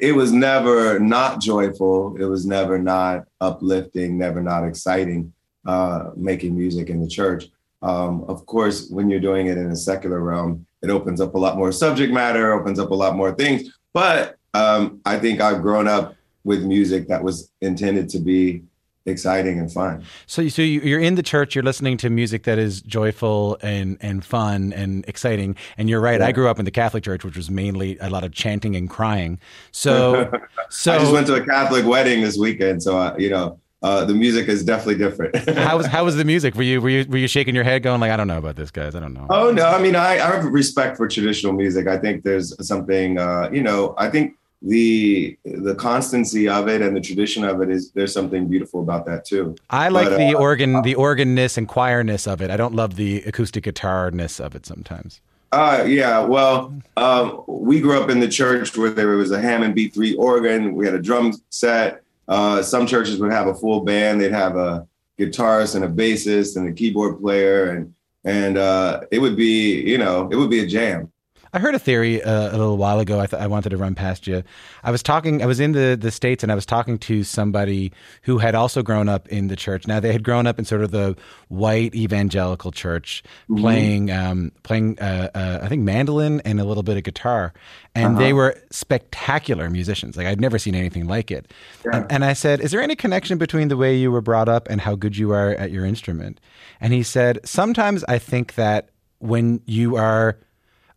it 0.00 0.12
was 0.12 0.32
never 0.32 0.98
not 0.98 1.40
joyful. 1.40 2.16
It 2.16 2.24
was 2.24 2.46
never 2.46 2.78
not 2.78 3.24
uplifting, 3.40 4.18
never 4.18 4.42
not 4.42 4.64
exciting, 4.64 5.32
uh, 5.66 6.10
making 6.16 6.56
music 6.56 6.90
in 6.90 7.00
the 7.00 7.08
church. 7.08 7.46
Um, 7.82 8.24
of 8.24 8.44
course, 8.46 8.88
when 8.90 9.08
you're 9.08 9.20
doing 9.20 9.46
it 9.46 9.58
in 9.58 9.70
a 9.70 9.76
secular 9.76 10.20
realm, 10.20 10.66
it 10.82 10.90
opens 10.90 11.20
up 11.20 11.34
a 11.34 11.38
lot 11.38 11.56
more 11.56 11.72
subject 11.72 12.12
matter, 12.12 12.52
opens 12.52 12.78
up 12.78 12.90
a 12.90 12.94
lot 12.94 13.16
more 13.16 13.32
things. 13.32 13.70
But 13.92 14.36
um, 14.54 15.00
I 15.04 15.18
think 15.18 15.40
I've 15.40 15.62
grown 15.62 15.88
up 15.88 16.14
with 16.44 16.64
music 16.64 17.08
that 17.08 17.22
was 17.22 17.50
intended 17.60 18.08
to 18.10 18.18
be 18.18 18.62
exciting 19.08 19.58
and 19.58 19.70
fun. 19.72 20.04
So, 20.26 20.46
so 20.48 20.62
you- 20.62 20.80
you're 20.80 21.00
in 21.00 21.14
the 21.16 21.22
church. 21.22 21.54
You're 21.54 21.64
listening 21.64 21.96
to 21.98 22.10
music 22.10 22.44
that 22.44 22.58
is 22.58 22.80
joyful 22.82 23.58
and 23.62 23.96
and 24.00 24.24
fun 24.24 24.72
and 24.72 25.04
exciting. 25.08 25.56
And 25.76 25.88
you're 25.88 26.00
right. 26.00 26.20
I 26.22 26.32
grew 26.32 26.48
up 26.48 26.58
in 26.58 26.64
the 26.64 26.70
Catholic 26.70 27.04
Church, 27.04 27.24
which 27.24 27.36
was 27.36 27.50
mainly 27.50 27.96
a 28.00 28.10
lot 28.10 28.24
of 28.24 28.32
chanting 28.32 28.76
and 28.76 28.88
crying. 28.88 29.38
So, 29.72 30.30
so 30.70 30.92
I 30.94 30.98
just 30.98 31.12
went 31.12 31.26
to 31.28 31.34
a 31.34 31.44
Catholic 31.44 31.84
wedding 31.86 32.22
this 32.22 32.36
weekend, 32.36 32.82
so 32.82 32.98
uh, 32.98 33.14
you 33.18 33.30
know 33.30 33.58
uh, 33.82 34.04
the 34.04 34.14
music 34.14 34.48
is 34.48 34.64
definitely 34.64 34.96
different. 34.96 35.36
how 35.58 35.76
was 35.76 35.86
how 35.86 36.04
was 36.04 36.16
the 36.16 36.24
music? 36.34 36.54
Were 36.54 36.62
you 36.62 36.80
were 36.80 36.90
you 36.90 37.06
were 37.08 37.18
you 37.18 37.28
shaking 37.28 37.54
your 37.54 37.64
head, 37.64 37.82
going 37.82 38.00
like, 38.00 38.10
I 38.10 38.16
don't 38.16 38.28
know 38.28 38.38
about 38.38 38.56
this, 38.56 38.70
guys. 38.70 38.94
I 38.94 39.00
don't 39.00 39.14
know. 39.14 39.26
Oh 39.30 39.50
no, 39.52 39.66
I 39.68 39.80
mean 39.80 39.94
I, 39.96 40.14
I 40.14 40.36
have 40.36 40.44
respect 40.46 40.96
for 40.96 41.06
traditional 41.08 41.52
music. 41.52 41.86
I 41.86 41.96
think 41.98 42.24
there's 42.24 42.54
something 42.66 43.18
uh, 43.18 43.48
you 43.52 43.62
know, 43.62 43.94
I 43.98 44.10
think 44.10 44.34
the 44.62 45.38
the 45.44 45.74
constancy 45.76 46.48
of 46.48 46.68
it 46.68 46.82
and 46.82 46.96
the 46.96 47.00
tradition 47.00 47.44
of 47.44 47.60
it 47.62 47.70
is 47.70 47.92
there's 47.92 48.12
something 48.12 48.48
beautiful 48.48 48.80
about 48.80 49.06
that 49.06 49.24
too. 49.24 49.54
I 49.70 49.88
like 49.88 50.08
But, 50.08 50.18
the 50.18 50.34
uh, 50.34 50.40
organ, 50.40 50.82
the 50.82 50.94
organness 50.94 51.56
and 51.56 51.68
choirness 51.68 52.26
of 52.30 52.42
it. 52.42 52.50
I 52.50 52.56
don't 52.56 52.74
love 52.74 52.96
the 52.96 53.22
acoustic 53.22 53.64
guitarness 53.64 54.44
of 54.44 54.54
it 54.54 54.66
sometimes. 54.66 55.20
Uh 55.52 55.84
yeah, 55.86 56.20
well, 56.20 56.74
um, 56.96 57.44
we 57.46 57.80
grew 57.80 58.00
up 58.02 58.10
in 58.10 58.20
the 58.20 58.28
church 58.28 58.76
where 58.76 58.90
there 58.90 59.08
was 59.08 59.30
a 59.30 59.40
Hammond 59.40 59.76
B3 59.76 60.18
organ, 60.18 60.74
we 60.74 60.84
had 60.84 60.94
a 60.94 61.00
drum 61.00 61.32
set. 61.50 62.02
Uh, 62.26 62.62
some 62.62 62.86
churches 62.86 63.18
would 63.18 63.32
have 63.32 63.46
a 63.46 63.54
full 63.54 63.80
band, 63.80 64.20
they'd 64.20 64.32
have 64.32 64.56
a 64.56 64.86
guitarist 65.18 65.74
and 65.74 65.84
a 65.84 65.88
bassist 65.88 66.56
and 66.56 66.68
a 66.68 66.72
keyboard 66.72 67.20
player 67.20 67.70
and 67.70 67.94
and 68.24 68.58
uh, 68.58 69.02
it 69.10 69.20
would 69.20 69.36
be, 69.36 69.80
you 69.80 69.96
know, 69.96 70.28
it 70.30 70.36
would 70.36 70.50
be 70.50 70.60
a 70.60 70.66
jam. 70.66 71.10
I 71.52 71.58
heard 71.58 71.74
a 71.74 71.78
theory 71.78 72.22
uh, 72.22 72.50
a 72.50 72.56
little 72.56 72.76
while 72.76 72.98
ago. 73.00 73.20
I, 73.20 73.26
th- 73.26 73.40
I 73.40 73.46
wanted 73.46 73.70
to 73.70 73.76
run 73.76 73.94
past 73.94 74.26
you. 74.26 74.42
I 74.82 74.90
was 74.90 75.02
talking. 75.02 75.42
I 75.42 75.46
was 75.46 75.60
in 75.60 75.72
the 75.72 75.96
the 75.98 76.10
states, 76.10 76.42
and 76.42 76.52
I 76.52 76.54
was 76.54 76.66
talking 76.66 76.98
to 76.98 77.24
somebody 77.24 77.92
who 78.22 78.38
had 78.38 78.54
also 78.54 78.82
grown 78.82 79.08
up 79.08 79.28
in 79.28 79.48
the 79.48 79.56
church. 79.56 79.86
Now 79.86 80.00
they 80.00 80.12
had 80.12 80.22
grown 80.22 80.46
up 80.46 80.58
in 80.58 80.64
sort 80.64 80.82
of 80.82 80.90
the 80.90 81.16
white 81.48 81.94
evangelical 81.94 82.70
church, 82.72 83.22
playing 83.56 84.10
um, 84.10 84.52
playing 84.62 84.98
uh, 85.00 85.30
uh, 85.34 85.60
I 85.62 85.68
think 85.68 85.82
mandolin 85.82 86.40
and 86.44 86.60
a 86.60 86.64
little 86.64 86.82
bit 86.82 86.96
of 86.96 87.02
guitar, 87.02 87.52
and 87.94 88.18
they 88.18 88.32
were 88.32 88.56
spectacular 88.70 89.70
musicians. 89.70 90.16
Like 90.16 90.26
I'd 90.26 90.40
never 90.40 90.58
seen 90.58 90.74
anything 90.74 91.06
like 91.06 91.30
it. 91.30 91.52
And, 91.92 92.12
and 92.12 92.24
I 92.24 92.32
said, 92.34 92.60
"Is 92.60 92.70
there 92.70 92.82
any 92.82 92.96
connection 92.96 93.38
between 93.38 93.68
the 93.68 93.76
way 93.76 93.96
you 93.96 94.10
were 94.10 94.20
brought 94.20 94.48
up 94.48 94.68
and 94.68 94.80
how 94.80 94.94
good 94.94 95.16
you 95.16 95.32
are 95.32 95.50
at 95.50 95.70
your 95.70 95.84
instrument?" 95.84 96.40
And 96.80 96.92
he 96.92 97.02
said, 97.02 97.40
"Sometimes 97.44 98.04
I 98.04 98.18
think 98.18 98.54
that 98.56 98.90
when 99.18 99.60
you 99.66 99.96
are." 99.96 100.38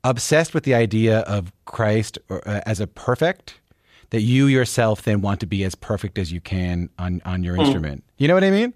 Obsessed 0.03 0.53
with 0.53 0.63
the 0.63 0.73
idea 0.73 1.19
of 1.19 1.51
Christ 1.65 2.17
or, 2.29 2.47
uh, 2.47 2.61
as 2.65 2.79
a 2.79 2.87
perfect 2.87 3.59
that 4.09 4.21
you 4.21 4.47
yourself 4.47 5.03
then 5.03 5.21
want 5.21 5.39
to 5.39 5.45
be 5.45 5.63
as 5.63 5.75
perfect 5.75 6.17
as 6.17 6.31
you 6.31 6.41
can 6.41 6.89
on 6.99 7.21
on 7.25 7.43
your 7.43 7.55
instrument. 7.55 8.03
You 8.17 8.27
know 8.27 8.33
what 8.33 8.43
I 8.43 8.51
mean? 8.51 8.73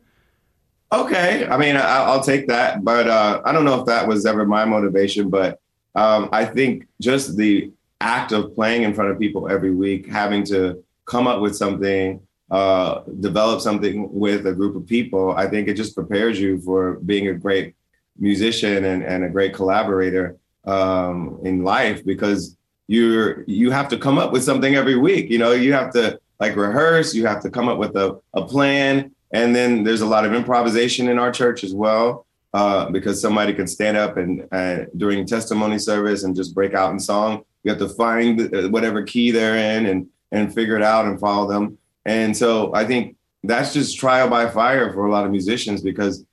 Okay, 0.92 1.46
I 1.48 1.58
mean, 1.58 1.76
I, 1.76 2.04
I'll 2.04 2.24
take 2.24 2.48
that, 2.48 2.84
but 2.84 3.08
uh, 3.08 3.42
I 3.44 3.52
don't 3.52 3.66
know 3.66 3.80
if 3.80 3.86
that 3.88 4.08
was 4.08 4.26
ever 4.26 4.46
my 4.46 4.66
motivation. 4.66 5.30
But 5.30 5.60
um, 5.94 6.30
I 6.32 6.46
think 6.46 6.88
just 7.02 7.36
the 7.36 7.72
act 8.00 8.32
of 8.32 8.54
playing 8.54 8.84
in 8.84 8.94
front 8.94 9.12
of 9.12 9.20
people 9.20 9.50
every 9.50 9.72
week, 9.72 10.08
having 10.08 10.44
to 10.46 10.84
come 11.06 11.28
up 11.28 11.42
with 11.42 11.56
something, 11.56 12.22
uh, 12.52 13.02
develop 13.20 13.62
something 13.62 14.10
with 14.14 14.46
a 14.48 14.54
group 14.54 14.76
of 14.76 14.86
people, 14.88 15.32
I 15.32 15.48
think 15.48 15.68
it 15.68 15.74
just 15.74 15.96
prepares 15.96 16.40
you 16.40 16.62
for 16.62 16.96
being 17.00 17.28
a 17.28 17.34
great 17.34 17.76
musician 18.18 18.86
and, 18.86 19.04
and 19.04 19.24
a 19.24 19.30
great 19.30 19.54
collaborator 19.54 20.38
um, 20.66 21.40
in 21.44 21.64
life 21.64 22.04
because 22.06 22.58
you're 22.88 23.44
you 23.48 23.72
have 23.72 23.88
to 23.90 23.98
come 23.98 24.18
up 24.18 24.32
with 24.32 24.44
something 24.44 24.76
every 24.76 24.98
week. 24.98 25.30
You 25.30 25.40
know, 25.40 25.52
you 25.52 25.74
have 25.74 25.92
to 25.94 26.20
like 26.40 26.56
rehearse, 26.56 27.14
you 27.14 27.26
have 27.26 27.42
to 27.44 27.50
come 27.50 27.70
up 27.70 27.78
with 27.78 27.96
a, 27.96 28.20
a 28.34 28.46
plan. 28.46 29.12
And 29.32 29.56
then 29.56 29.84
there's 29.84 30.02
a 30.02 30.06
lot 30.06 30.26
of 30.26 30.34
improvisation 30.34 31.10
in 31.10 31.18
our 31.18 31.32
church 31.32 31.64
as 31.64 31.74
well, 31.74 32.26
uh, 32.54 32.90
because 32.90 33.22
somebody 33.22 33.54
can 33.54 33.68
stand 33.68 33.98
up 33.98 34.18
and 34.18 34.48
uh, 34.52 34.86
during 34.98 35.26
testimony 35.26 35.80
service 35.80 36.24
and 36.24 36.36
just 36.36 36.54
break 36.54 36.74
out 36.74 36.92
in 36.92 37.00
song. 37.00 37.44
You 37.64 37.72
have 37.72 37.80
to 37.80 37.90
find 37.90 38.54
uh, 38.54 38.70
whatever 38.70 39.04
key 39.04 39.32
they're 39.32 39.58
in 39.58 39.88
and 39.88 40.08
and 40.32 40.54
figure 40.54 40.76
it 40.76 40.84
out 40.84 41.06
and 41.06 41.20
follow 41.20 41.48
them. 41.48 41.78
And 42.06 42.36
so 42.36 42.74
I 42.76 42.86
think 42.86 43.16
that's 43.44 43.74
just 43.74 43.98
trial 43.98 44.30
by 44.30 44.50
fire 44.50 44.92
for 44.94 45.06
a 45.06 45.12
lot 45.12 45.26
of 45.26 45.32
musicians 45.32 45.82
because 45.82 46.26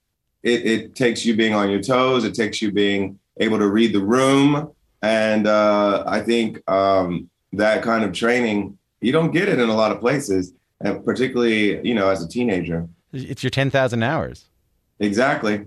it, 0.42 0.66
it 0.66 0.94
takes 0.94 1.24
you 1.24 1.36
being 1.36 1.54
on 1.54 1.70
your 1.70 1.82
toes. 1.82 2.24
It 2.24 2.34
takes 2.34 2.60
you 2.60 2.72
being 2.72 3.18
able 3.38 3.58
to 3.58 3.68
read 3.68 3.92
the 3.92 4.00
room. 4.00 4.72
And 5.02 5.46
uh, 5.46 6.04
I 6.06 6.20
think 6.20 6.68
um, 6.70 7.28
that 7.52 7.82
kind 7.82 8.04
of 8.04 8.12
training, 8.12 8.78
you 9.00 9.12
don't 9.12 9.32
get 9.32 9.48
it 9.48 9.58
in 9.58 9.68
a 9.68 9.74
lot 9.74 9.90
of 9.92 10.00
places, 10.00 10.52
and 10.80 11.04
particularly, 11.04 11.86
you 11.86 11.94
know, 11.94 12.08
as 12.08 12.22
a 12.22 12.28
teenager. 12.28 12.88
It's 13.12 13.42
your 13.42 13.50
10,000 13.50 14.02
hours. 14.02 14.46
Exactly. 15.00 15.64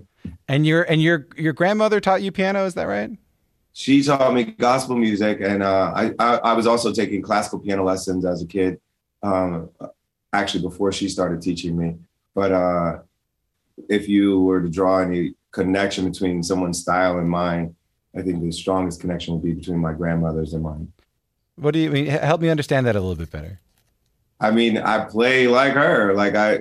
And 0.47 0.65
your 0.65 0.83
and 0.83 1.01
your 1.01 1.27
your 1.37 1.53
grandmother 1.53 1.99
taught 1.99 2.23
you 2.23 2.31
piano, 2.31 2.65
is 2.65 2.73
that 2.73 2.85
right? 2.85 3.11
She 3.73 4.01
taught 4.01 4.33
me 4.33 4.43
gospel 4.43 4.95
music, 4.95 5.39
and 5.41 5.61
uh, 5.61 5.91
I, 5.95 6.13
I 6.17 6.37
I 6.37 6.53
was 6.53 6.65
also 6.65 6.91
taking 6.91 7.21
classical 7.21 7.59
piano 7.59 7.83
lessons 7.83 8.25
as 8.25 8.41
a 8.41 8.47
kid, 8.47 8.79
um, 9.21 9.69
actually 10.33 10.61
before 10.61 10.91
she 10.91 11.09
started 11.09 11.41
teaching 11.41 11.77
me. 11.77 11.97
But 12.33 12.51
uh, 12.51 12.99
if 13.89 14.07
you 14.07 14.41
were 14.41 14.61
to 14.61 14.69
draw 14.69 14.99
any 14.99 15.35
connection 15.59 16.01
between 16.11 16.43
someone's 16.43 16.79
style 16.85 17.17
and 17.17 17.29
mine, 17.29 17.65
I 18.17 18.21
think 18.21 18.43
the 18.43 18.51
strongest 18.51 19.01
connection 19.01 19.33
would 19.33 19.43
be 19.43 19.53
between 19.53 19.79
my 19.79 19.93
grandmother's 19.93 20.53
and 20.53 20.63
mine. 20.63 20.91
What 21.55 21.71
do 21.73 21.79
you 21.79 21.89
mean? 21.89 22.05
Help 22.07 22.41
me 22.41 22.49
understand 22.49 22.85
that 22.85 22.95
a 22.95 22.99
little 22.99 23.15
bit 23.23 23.31
better. 23.31 23.59
I 24.47 24.51
mean, 24.51 24.77
I 24.77 25.05
play 25.05 25.47
like 25.47 25.73
her. 25.73 26.13
Like 26.13 26.35
I, 26.35 26.57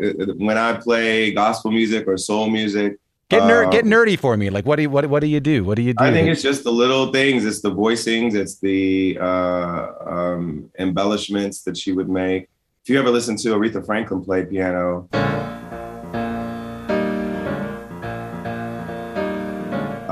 when 0.46 0.56
I 0.56 0.70
play 0.86 1.32
gospel 1.32 1.70
music 1.72 2.06
or 2.06 2.16
soul 2.16 2.48
music, 2.48 2.98
Get 3.30 3.42
nerd, 3.42 3.72
get 3.72 3.84
Um, 3.84 3.90
nerdy 3.90 4.18
for 4.18 4.36
me. 4.36 4.50
Like, 4.50 4.66
what 4.66 4.76
do 4.76 4.82
you 4.82 4.90
what 4.90 5.04
what 5.12 5.20
do 5.20 5.26
you 5.26 5.40
do? 5.40 5.64
What 5.64 5.76
do 5.76 5.82
you 5.82 5.94
do? 5.94 6.04
I 6.04 6.12
think 6.12 6.28
it's 6.28 6.42
just 6.42 6.62
the 6.62 6.70
little 6.70 7.10
things. 7.10 7.46
It's 7.46 7.62
the 7.62 7.74
voicings. 7.84 8.34
It's 8.34 8.56
the 8.60 9.18
uh, 9.18 9.82
um, 10.16 10.70
embellishments 10.78 11.62
that 11.62 11.74
she 11.76 11.90
would 11.92 12.10
make. 12.10 12.42
If 12.82 12.90
you 12.90 12.98
ever 12.98 13.10
listen 13.10 13.34
to 13.38 13.48
Aretha 13.56 13.84
Franklin 13.84 14.22
play 14.22 14.44
piano, 14.44 15.08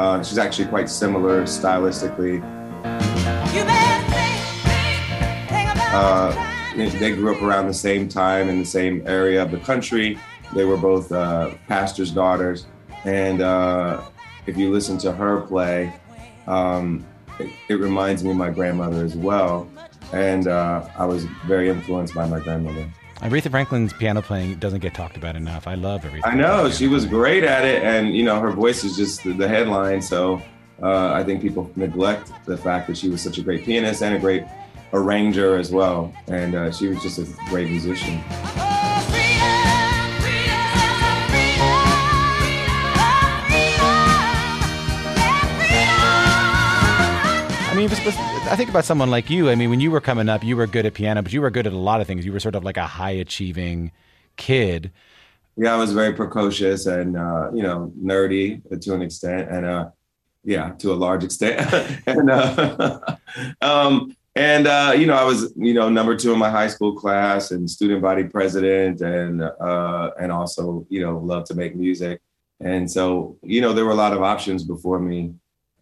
uh, 0.03 0.21
she's 0.23 0.39
actually 0.39 0.67
quite 0.67 0.89
similar 0.89 1.43
stylistically. 1.45 2.43
Uh, 5.95 6.33
they- 6.77 6.89
they 6.89 7.13
grew 7.15 7.35
up 7.35 7.43
around 7.43 7.67
the 7.69 7.75
same 7.75 8.09
time 8.09 8.49
in 8.49 8.59
the 8.59 8.65
same 8.65 9.03
area 9.07 9.41
of 9.43 9.51
the 9.51 9.59
country. 9.59 10.19
They 10.55 10.65
were 10.65 10.77
both 10.77 11.13
uh, 11.13 11.51
pastors' 11.69 12.11
daughters, 12.11 12.67
and 13.05 13.41
uh, 13.43 14.01
if 14.47 14.57
you 14.57 14.71
listen 14.73 14.99
to 14.99 15.13
her 15.13 15.43
play, 15.43 15.93
um, 16.47 17.05
it, 17.39 17.51
it 17.69 17.75
reminds 17.75 18.25
me 18.25 18.31
of 18.31 18.37
my 18.37 18.51
grandmother 18.51 19.05
as 19.05 19.15
well. 19.17 19.69
And 20.13 20.49
uh, 20.49 20.85
I 20.99 21.05
was 21.07 21.25
very 21.47 21.69
influenced 21.71 22.15
by 22.15 22.27
my 22.27 22.41
grandmother. 22.41 22.87
Aretha 23.23 23.51
Franklin's 23.51 23.93
piano 23.93 24.21
playing 24.21 24.57
doesn't 24.57 24.81
get 24.81 24.95
talked 24.95 25.17
about 25.17 25.37
enough. 25.37 25.69
I 25.69 25.75
love 25.75 26.03
Aretha. 26.03 26.23
I 26.25 26.35
know 26.35 26.69
she 26.69 26.89
was 26.89 27.05
playing. 27.05 27.15
great 27.15 27.45
at 27.45 27.65
it, 27.65 27.85
and 27.85 28.17
you 28.17 28.25
know 28.25 28.41
her 28.41 28.51
voice 28.51 28.83
is 28.83 28.97
just 28.97 29.23
the, 29.23 29.33
the 29.33 29.47
headline. 29.47 30.03
So 30.03 30.43
uh, 30.83 31.13
I 31.13 31.23
think 31.23 31.41
people 31.41 31.71
neglect 31.77 32.33
the 32.47 32.57
fact 32.57 32.89
that 32.89 32.97
she 32.97 33.09
was 33.09 33.23
such 33.23 33.39
a 33.39 33.43
great 33.43 33.65
pianist 33.65 34.03
and 34.03 34.17
a 34.17 34.19
great 34.19 34.43
arranger 34.93 35.57
as 35.57 35.71
well. 35.71 36.13
And 36.27 36.57
uh, 36.57 36.73
she 36.73 36.89
was 36.89 37.01
just 37.01 37.19
a 37.21 37.25
great 37.49 37.71
musician. 37.71 38.21
I 47.93 48.57
think 48.57 48.71
about 48.71 48.87
someone 48.87 49.11
like 49.11 49.29
you. 49.29 49.51
I 49.51 49.55
mean, 49.55 49.69
when 49.69 49.81
you 49.81 49.91
were 49.91 50.01
coming 50.01 50.31
up, 50.31 50.43
you 50.43 50.57
were 50.57 50.67
good 50.67 50.87
at 50.87 50.95
piano, 50.95 51.21
but 51.21 51.31
you 51.31 51.43
were 51.43 51.51
good 51.51 51.67
at 51.67 51.75
a 51.75 51.79
lot 51.79 52.01
of 52.01 52.07
things. 52.07 52.25
You 52.25 52.33
were 52.33 52.41
sort 52.41 52.55
of 52.55 52.65
like 52.65 52.79
a 52.79 52.87
high 52.87 53.11
achieving 53.11 53.93
kid. 54.37 54.91
Yeah, 55.59 55.75
I 55.75 55.77
was 55.77 55.93
very 55.93 56.15
precocious 56.15 56.87
and 56.87 57.19
uh, 57.19 57.51
you 57.53 57.63
know 57.63 57.93
nerdy 58.03 58.63
to 58.81 58.95
an 58.95 59.03
extent, 59.03 59.51
and 59.51 59.67
uh, 59.67 59.91
yeah, 60.43 60.71
to 60.79 60.91
a 60.91 60.95
large 60.95 61.23
extent. 61.23 61.71
and 62.07 62.31
uh, 62.31 62.99
um, 63.61 64.17
and 64.35 64.67
uh, 64.67 64.95
you 64.97 65.05
know, 65.05 65.15
I 65.15 65.25
was 65.25 65.53
you 65.55 65.75
know 65.75 65.91
number 65.91 66.17
two 66.17 66.33
in 66.33 66.39
my 66.39 66.49
high 66.49 66.69
school 66.69 66.97
class 66.97 67.51
and 67.51 67.69
student 67.69 68.01
body 68.01 68.25
president, 68.25 69.03
and 69.03 69.43
uh, 69.43 70.13
and 70.19 70.33
also 70.33 70.87
you 70.89 71.03
know 71.03 71.19
loved 71.19 71.49
to 71.49 71.55
make 71.55 71.77
music. 71.77 72.23
And 72.59 72.91
so 72.91 73.37
you 73.43 73.61
know 73.61 73.75
there 73.75 73.85
were 73.85 73.91
a 73.91 73.97
lot 73.97 74.15
of 74.15 74.23
options 74.23 74.65
before 74.65 74.99
me 74.99 75.35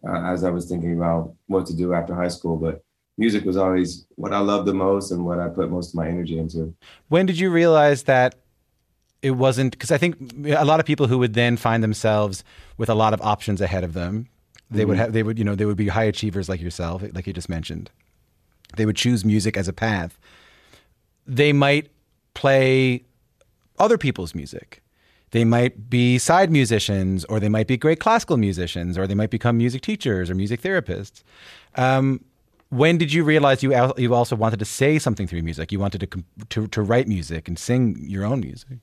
uh, 0.07 0.21
as 0.23 0.43
I 0.43 0.49
was 0.49 0.67
thinking 0.67 0.93
about 0.97 1.33
what 1.47 1.65
to 1.67 1.75
do 1.75 1.93
after 1.93 2.15
high 2.15 2.27
school, 2.27 2.57
but 2.57 2.83
music 3.17 3.45
was 3.45 3.57
always 3.57 4.05
what 4.15 4.33
I 4.33 4.39
loved 4.39 4.67
the 4.67 4.73
most 4.73 5.11
and 5.11 5.25
what 5.25 5.39
I 5.39 5.47
put 5.47 5.69
most 5.69 5.89
of 5.89 5.95
my 5.95 6.07
energy 6.07 6.37
into. 6.37 6.73
When 7.09 7.25
did 7.25 7.39
you 7.39 7.51
realize 7.51 8.03
that 8.03 8.35
it 9.21 9.31
wasn't? 9.31 9.71
Because 9.71 9.91
I 9.91 9.97
think 9.97 10.17
a 10.47 10.65
lot 10.65 10.79
of 10.79 10.85
people 10.85 11.07
who 11.07 11.19
would 11.19 11.33
then 11.33 11.57
find 11.57 11.83
themselves 11.83 12.43
with 12.77 12.89
a 12.89 12.95
lot 12.95 13.13
of 13.13 13.21
options 13.21 13.61
ahead 13.61 13.83
of 13.83 13.93
them, 13.93 14.27
they 14.71 14.85
would 14.85 14.97
have, 14.97 15.11
they 15.11 15.21
would, 15.21 15.37
you 15.37 15.43
know, 15.43 15.53
they 15.53 15.65
would 15.65 15.77
be 15.77 15.89
high 15.89 16.05
achievers 16.05 16.47
like 16.47 16.61
yourself, 16.61 17.03
like 17.13 17.27
you 17.27 17.33
just 17.33 17.49
mentioned. 17.49 17.91
They 18.77 18.85
would 18.85 18.95
choose 18.95 19.25
music 19.25 19.57
as 19.57 19.67
a 19.67 19.73
path. 19.73 20.17
They 21.27 21.51
might 21.51 21.91
play 22.33 23.03
other 23.77 23.97
people's 23.97 24.33
music. 24.33 24.81
They 25.31 25.45
might 25.45 25.89
be 25.89 26.17
side 26.17 26.51
musicians, 26.51 27.25
or 27.25 27.39
they 27.39 27.49
might 27.49 27.67
be 27.67 27.77
great 27.77 27.99
classical 27.99 28.37
musicians, 28.37 28.97
or 28.97 29.07
they 29.07 29.15
might 29.15 29.29
become 29.29 29.57
music 29.57 29.81
teachers 29.81 30.29
or 30.29 30.35
music 30.35 30.61
therapists. 30.61 31.23
Um, 31.75 32.23
when 32.69 32.97
did 32.97 33.11
you 33.11 33.23
realize 33.23 33.63
you 33.63 33.73
al- 33.73 33.93
you 33.97 34.13
also 34.13 34.35
wanted 34.35 34.59
to 34.59 34.65
say 34.65 34.97
something 34.99 35.27
through 35.27 35.41
music? 35.41 35.71
You 35.71 35.79
wanted 35.79 35.99
to 36.01 36.23
to, 36.49 36.67
to 36.67 36.81
write 36.81 37.07
music 37.07 37.47
and 37.47 37.59
sing 37.59 37.97
your 37.99 38.25
own 38.25 38.39
music. 38.39 38.79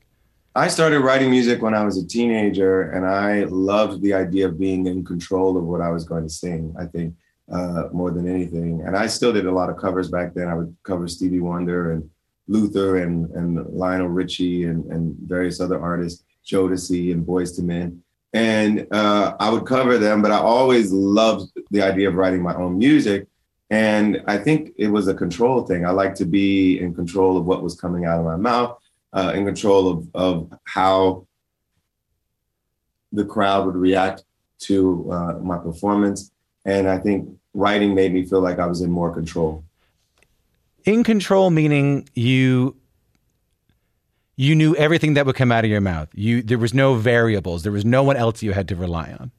I 0.55 0.69
started 0.69 1.00
writing 1.00 1.31
music 1.31 1.62
when 1.62 1.75
I 1.75 1.85
was 1.85 1.97
a 1.97 2.07
teenager, 2.07 2.90
and 2.90 3.07
I 3.07 3.45
loved 3.45 4.02
the 4.02 4.12
idea 4.12 4.49
of 4.49 4.59
being 4.59 4.87
in 4.87 5.05
control 5.05 5.57
of 5.57 5.64
what 5.64 5.81
I 5.81 5.90
was 5.90 6.05
going 6.05 6.25
to 6.25 6.28
sing. 6.28 6.75
I 6.78 6.87
think 6.87 7.14
uh, 7.52 7.85
more 7.93 8.11
than 8.11 8.28
anything, 8.28 8.83
and 8.85 8.97
I 8.97 9.07
still 9.07 9.33
did 9.33 9.47
a 9.47 9.52
lot 9.52 9.71
of 9.71 9.76
covers 9.76 10.11
back 10.11 10.35
then. 10.35 10.49
I 10.49 10.55
would 10.55 10.75
cover 10.83 11.09
Stevie 11.09 11.40
Wonder 11.40 11.93
and 11.93 12.11
Luther 12.47 12.97
and 12.99 13.31
and 13.31 13.67
Lionel 13.73 14.09
Richie 14.09 14.64
and 14.64 14.85
and 14.93 15.17
various 15.21 15.61
other 15.61 15.81
artists, 15.81 16.25
Jodeci 16.49 17.12
and 17.12 17.26
Boyz 17.26 17.59
II 17.59 17.64
Men, 17.64 18.02
and 18.33 18.87
uh, 18.90 19.37
I 19.38 19.50
would 19.50 19.67
cover 19.67 19.99
them. 19.99 20.23
But 20.23 20.33
I 20.33 20.38
always 20.38 20.93
loved 20.93 21.50
the 21.71 21.83
idea 21.83 22.09
of 22.09 22.14
writing 22.14 22.43
my 22.43 22.55
own 22.55 22.78
music. 22.78 23.26
And 23.71 24.23
I 24.26 24.38
think 24.38 24.73
it 24.78 24.88
was 24.88 25.09
a 25.09 25.14
control 25.14 25.67
thing. 25.67 25.85
I 25.85 25.90
like 25.90 26.14
to 26.17 26.25
be 26.25 26.81
in 26.81 26.95
control 26.95 27.37
of 27.37 27.45
what 27.45 27.62
was 27.62 27.78
coming 27.78 28.07
out 28.07 28.19
of 28.19 28.25
my 28.25 28.37
mouth 28.37 28.78
uh, 29.12 29.33
in 29.35 29.45
control 29.45 29.88
of, 29.88 30.09
of 30.14 30.52
how 30.64 31.26
the 33.12 33.25
crowd 33.25 33.67
would 33.67 33.76
react 33.76 34.25
to 34.61 35.11
uh, 35.12 35.33
my 35.43 35.59
performance. 35.59 36.31
And 36.64 36.88
I 36.88 36.99
think 36.99 37.28
writing 37.55 37.95
made 37.95 38.12
me 38.12 38.25
feel 38.25 38.40
like 38.40 38.59
I 38.59 38.67
was 38.67 38.81
in 38.81 38.90
more 38.90 39.12
control. 39.12 39.64
In 40.85 41.05
control 41.05 41.50
meaning 41.50 42.09
you 42.14 42.76
you 44.38 44.54
knew 44.54 44.73
everything 44.76 45.14
that 45.14 45.26
would 45.26 45.35
come 45.35 45.50
out 45.50 45.64
of 45.64 45.71
your 45.71 45.80
mouth. 45.80 46.09
You 46.14 46.42
there 46.42 46.59
was 46.59 46.73
no 46.73 46.95
variables. 46.95 47.64
There 47.64 47.73
was 47.73 47.85
no 47.85 48.04
one 48.04 48.16
else 48.16 48.40
you 48.40 48.52
had 48.52 48.68
to 48.68 48.76
rely 48.76 49.14
on. 49.18 49.33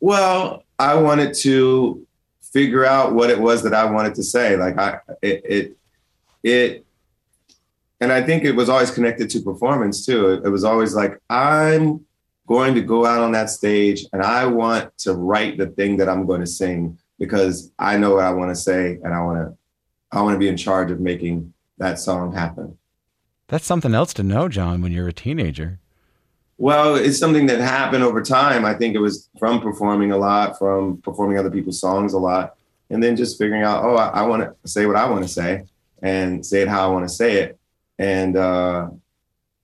Well, 0.00 0.64
I 0.78 0.96
wanted 0.96 1.32
to 1.38 2.06
figure 2.42 2.84
out 2.84 3.14
what 3.14 3.30
it 3.30 3.40
was 3.40 3.62
that 3.62 3.72
I 3.72 3.90
wanted 3.90 4.14
to 4.16 4.22
say. 4.22 4.54
Like 4.56 4.78
I, 4.78 4.98
it, 5.22 5.42
it, 5.44 5.76
it 6.42 6.86
and 7.98 8.12
I 8.12 8.22
think 8.22 8.44
it 8.44 8.52
was 8.52 8.68
always 8.68 8.90
connected 8.90 9.30
to 9.30 9.40
performance 9.40 10.04
too. 10.04 10.34
It, 10.34 10.44
it 10.44 10.50
was 10.50 10.62
always 10.62 10.94
like 10.94 11.18
I'm 11.30 12.04
going 12.46 12.74
to 12.74 12.82
go 12.82 13.06
out 13.06 13.22
on 13.22 13.32
that 13.32 13.48
stage 13.48 14.04
and 14.12 14.22
I 14.22 14.44
want 14.44 14.96
to 14.98 15.14
write 15.14 15.56
the 15.56 15.68
thing 15.68 15.96
that 15.96 16.08
I'm 16.10 16.26
going 16.26 16.42
to 16.42 16.46
sing 16.46 16.98
because 17.18 17.72
I 17.78 17.96
know 17.96 18.16
what 18.16 18.24
I 18.24 18.30
want 18.32 18.50
to 18.50 18.60
say 18.60 18.98
and 19.02 19.14
I 19.14 19.22
want 19.22 19.38
to, 19.38 19.56
I 20.12 20.20
want 20.20 20.34
to 20.34 20.38
be 20.38 20.48
in 20.48 20.56
charge 20.58 20.90
of 20.90 21.00
making 21.00 21.54
that 21.78 21.98
song 21.98 22.34
happen. 22.34 22.76
That's 23.48 23.64
something 23.64 23.94
else 23.94 24.12
to 24.14 24.22
know, 24.22 24.48
John, 24.48 24.82
when 24.82 24.92
you're 24.92 25.08
a 25.08 25.12
teenager. 25.12 25.78
Well, 26.58 26.96
it's 26.96 27.18
something 27.18 27.46
that 27.46 27.60
happened 27.60 28.02
over 28.02 28.22
time. 28.22 28.64
I 28.64 28.74
think 28.74 28.94
it 28.94 28.98
was 28.98 29.28
from 29.38 29.60
performing 29.60 30.10
a 30.12 30.16
lot, 30.16 30.58
from 30.58 30.98
performing 31.02 31.38
other 31.38 31.50
people's 31.50 31.80
songs 31.80 32.14
a 32.14 32.18
lot, 32.18 32.56
and 32.90 33.02
then 33.02 33.14
just 33.14 33.38
figuring 33.38 33.62
out, 33.62 33.84
oh, 33.84 33.96
I, 33.96 34.08
I 34.08 34.22
want 34.22 34.42
to 34.42 34.68
say 34.68 34.86
what 34.86 34.96
I 34.96 35.08
want 35.08 35.22
to 35.22 35.28
say 35.28 35.64
and 36.02 36.44
say 36.44 36.62
it 36.62 36.68
how 36.68 36.88
I 36.88 36.92
want 36.92 37.08
to 37.08 37.14
say 37.14 37.34
it. 37.34 37.58
And 37.98 38.36
uh, 38.36 38.88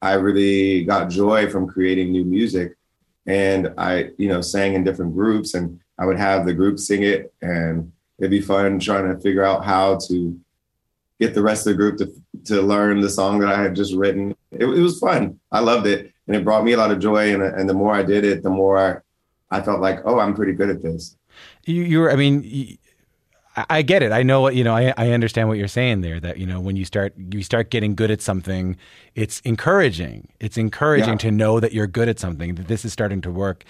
I 0.01 0.15
really 0.15 0.85
got 0.85 1.11
joy 1.11 1.49
from 1.49 1.67
creating 1.67 2.13
new 2.13 2.25
music. 2.25 2.75
And 3.27 3.73
I, 3.79 4.11
you 4.19 4.29
know, 4.29 4.41
sang 4.41 4.75
in 4.75 4.85
different 4.85 5.15
groups, 5.15 5.55
and 5.55 5.81
I 5.99 6.07
would 6.07 6.19
have 6.19 6.45
the 6.45 6.53
group 6.53 6.79
sing 6.79 7.05
it, 7.05 7.33
and 7.41 7.93
it'd 8.19 8.33
be 8.33 8.41
fun 8.41 8.81
trying 8.81 9.09
to 9.09 9.21
figure 9.21 9.45
out 9.45 9.65
how 9.65 9.99
to 10.09 10.39
get 11.23 11.35
the 11.35 11.43
rest 11.43 11.67
of 11.67 11.73
the 11.73 11.77
group 11.77 11.97
to 11.99 12.07
to 12.45 12.61
learn 12.63 13.01
the 13.01 13.11
song 13.11 13.39
that 13.41 13.49
I 13.55 13.63
had 13.63 13.75
just 13.75 13.95
written. 13.95 14.35
It, 14.51 14.65
it 14.65 14.81
was 14.89 14.99
fun. 14.99 15.39
I 15.53 15.61
loved 15.61 15.87
it, 15.87 16.13
and 16.27 16.37
it 16.37 16.45
brought 16.45 16.65
me 16.65 16.73
a 16.73 16.77
lot 16.77 16.91
of 16.91 16.99
joy. 16.99 17.33
And 17.35 17.43
and 17.43 17.69
the 17.69 17.75
more 17.75 17.95
I 17.95 18.03
did 18.03 18.25
it, 18.25 18.43
the 18.43 18.51
more 18.51 19.03
I, 19.51 19.57
I 19.57 19.63
felt 19.63 19.81
like, 19.81 20.01
oh, 20.05 20.19
I'm 20.19 20.35
pretty 20.35 20.53
good 20.53 20.71
at 20.71 20.83
this. 20.83 21.17
You, 21.65 21.83
you're, 21.83 22.11
I 22.11 22.17
mean, 22.17 22.43
you, 22.45 22.77
I, 23.57 23.65
I 23.79 23.83
get 23.83 24.03
it. 24.03 24.13
I 24.13 24.23
know 24.23 24.41
what 24.41 24.55
you 24.55 24.65
know. 24.65 24.75
I, 24.75 24.93
I 24.97 25.11
understand 25.13 25.49
what 25.49 25.59
you're 25.59 25.69
saying 25.69 26.01
there. 26.01 26.19
That 26.21 26.39
you 26.39 26.47
know, 26.47 26.61
when 26.61 26.77
you 26.77 26.85
start 26.85 27.15
you 27.17 27.43
start 27.43 27.71
getting 27.71 27.95
good 27.95 28.11
at 28.11 28.21
something, 28.21 28.77
it's 29.15 29.41
encouraging. 29.41 30.29
It's 30.41 30.57
encouraging 30.57 31.19
Yeah. 31.21 31.27
to 31.27 31.31
know 31.31 31.61
that 31.61 31.73
you're 31.73 31.87
good 31.87 32.09
at 32.09 32.19
something. 32.19 32.55
That 32.57 32.67
this 32.69 32.85
is 32.85 32.93
starting 32.93 33.21
to 33.23 33.31
work. 33.31 33.65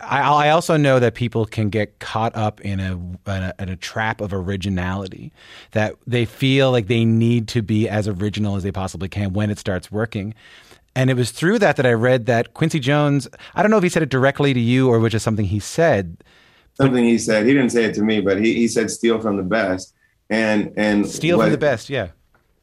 I, 0.00 0.20
I 0.46 0.50
also 0.50 0.76
know 0.76 0.98
that 0.98 1.14
people 1.14 1.46
can 1.46 1.70
get 1.70 1.98
caught 2.00 2.34
up 2.36 2.60
in 2.60 2.80
a, 2.80 2.92
in 2.94 3.42
a 3.42 3.54
in 3.58 3.68
a 3.68 3.76
trap 3.76 4.20
of 4.20 4.32
originality. 4.34 5.32
That 5.72 5.94
they 6.06 6.24
feel 6.24 6.70
like 6.72 6.88
they 6.88 7.04
need 7.04 7.48
to 7.48 7.62
be 7.62 7.88
as 7.88 8.08
original 8.08 8.56
as 8.56 8.62
they 8.62 8.72
possibly 8.72 9.08
can 9.08 9.32
when 9.32 9.50
it 9.50 9.58
starts 9.58 9.92
working. 9.92 10.34
And 10.96 11.10
it 11.10 11.14
was 11.14 11.30
through 11.30 11.58
that 11.60 11.76
that 11.76 11.86
I 11.86 11.92
read 11.92 12.26
that 12.26 12.54
Quincy 12.54 12.78
Jones. 12.80 13.28
I 13.54 13.62
don't 13.62 13.70
know 13.70 13.76
if 13.78 13.82
he 13.82 13.88
said 13.88 14.02
it 14.02 14.10
directly 14.10 14.54
to 14.54 14.60
you 14.60 14.88
or 14.88 14.98
which 15.00 15.14
is 15.14 15.22
something 15.22 15.46
he 15.46 15.58
said. 15.60 16.18
Something 16.74 17.04
he 17.04 17.18
said. 17.18 17.46
He 17.46 17.52
didn't 17.52 17.70
say 17.70 17.84
it 17.84 17.94
to 17.94 18.02
me, 18.02 18.20
but 18.20 18.40
he, 18.42 18.54
he 18.54 18.68
said 18.68 18.90
steal 18.90 19.20
from 19.20 19.36
the 19.36 19.42
best. 19.42 19.94
And 20.30 20.72
and 20.76 21.06
Steal 21.06 21.36
what- 21.38 21.44
from 21.44 21.52
the 21.52 21.58
best. 21.58 21.88
Yeah. 21.90 22.08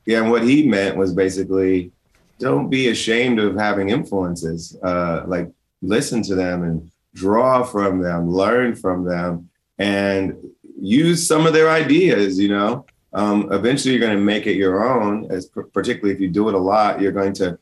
Yeah, 0.05 0.21
and 0.23 0.31
what 0.31 0.43
he 0.43 0.67
meant 0.67 0.97
was 0.97 1.13
basically 1.13 1.91
don't 2.39 2.69
be 2.69 2.87
ashamed 2.89 3.39
of 3.39 3.55
having 3.55 3.89
influences. 3.89 4.75
Uh, 4.81 5.23
like 5.27 5.49
listen 5.83 6.23
to 6.23 6.35
them 6.35 6.63
and 6.63 6.91
draw 7.13 7.63
from 7.63 7.99
them, 7.99 8.29
learn 8.29 8.75
from 8.75 9.03
them, 9.03 9.49
and 9.77 10.35
use 10.79 11.27
some 11.27 11.45
of 11.45 11.53
their 11.53 11.69
ideas. 11.69 12.39
You 12.39 12.49
know, 12.49 12.85
um, 13.13 13.51
eventually 13.51 13.93
you're 13.93 14.05
going 14.05 14.17
to 14.17 14.23
make 14.23 14.47
it 14.47 14.55
your 14.55 14.83
own. 14.83 15.31
As 15.31 15.47
particularly 15.47 16.13
if 16.13 16.21
you 16.21 16.29
do 16.29 16.49
it 16.49 16.55
a 16.55 16.59
lot, 16.59 17.01
you're 17.01 17.11
going 17.11 17.33
to 17.33 17.57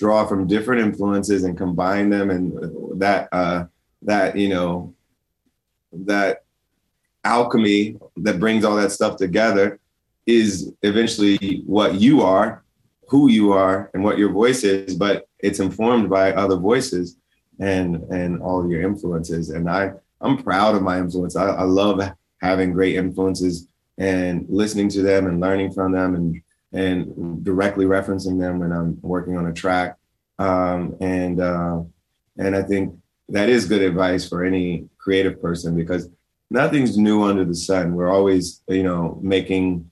draw 0.00 0.26
from 0.26 0.46
different 0.46 0.80
influences 0.80 1.44
and 1.44 1.58
combine 1.58 2.08
them 2.08 2.30
and 2.30 2.98
that 2.98 3.28
uh 3.32 3.66
that 4.00 4.34
you 4.34 4.48
know 4.48 4.94
that 5.92 6.44
alchemy 7.22 7.96
that 8.16 8.40
brings 8.40 8.64
all 8.64 8.76
that 8.76 8.90
stuff 8.90 9.16
together 9.16 9.78
is 10.26 10.72
eventually 10.82 11.62
what 11.66 11.96
you 11.96 12.22
are 12.22 12.64
who 13.08 13.28
you 13.28 13.52
are 13.52 13.90
and 13.92 14.02
what 14.02 14.16
your 14.16 14.32
voice 14.32 14.64
is 14.64 14.94
but 14.94 15.28
it's 15.40 15.60
informed 15.60 16.08
by 16.08 16.32
other 16.32 16.56
voices 16.56 17.18
and 17.60 17.96
and 18.10 18.42
all 18.42 18.68
your 18.68 18.82
influences 18.82 19.50
and 19.50 19.70
i 19.70 19.90
i'm 20.20 20.42
proud 20.42 20.74
of 20.74 20.82
my 20.82 20.98
influence 20.98 21.36
i, 21.36 21.46
I 21.46 21.62
love 21.62 22.00
having 22.40 22.72
great 22.72 22.96
influences 22.96 23.68
and 23.98 24.46
listening 24.48 24.88
to 24.88 25.02
them 25.02 25.26
and 25.26 25.40
learning 25.40 25.72
from 25.72 25.92
them 25.92 26.14
and 26.14 26.42
and 26.72 27.44
directly 27.44 27.84
referencing 27.84 28.38
them 28.38 28.60
when 28.60 28.72
I'm 28.72 28.98
working 29.02 29.36
on 29.36 29.46
a 29.46 29.52
track. 29.52 29.96
Um, 30.38 30.96
and 31.00 31.40
uh, 31.40 31.82
and 32.38 32.56
I 32.56 32.62
think 32.62 32.96
that 33.28 33.48
is 33.48 33.66
good 33.66 33.82
advice 33.82 34.28
for 34.28 34.44
any 34.44 34.88
creative 34.98 35.40
person 35.40 35.76
because 35.76 36.08
nothing's 36.50 36.96
new 36.96 37.22
under 37.22 37.44
the 37.44 37.54
sun. 37.54 37.94
We're 37.94 38.10
always, 38.10 38.62
you 38.68 38.82
know, 38.82 39.18
making 39.22 39.90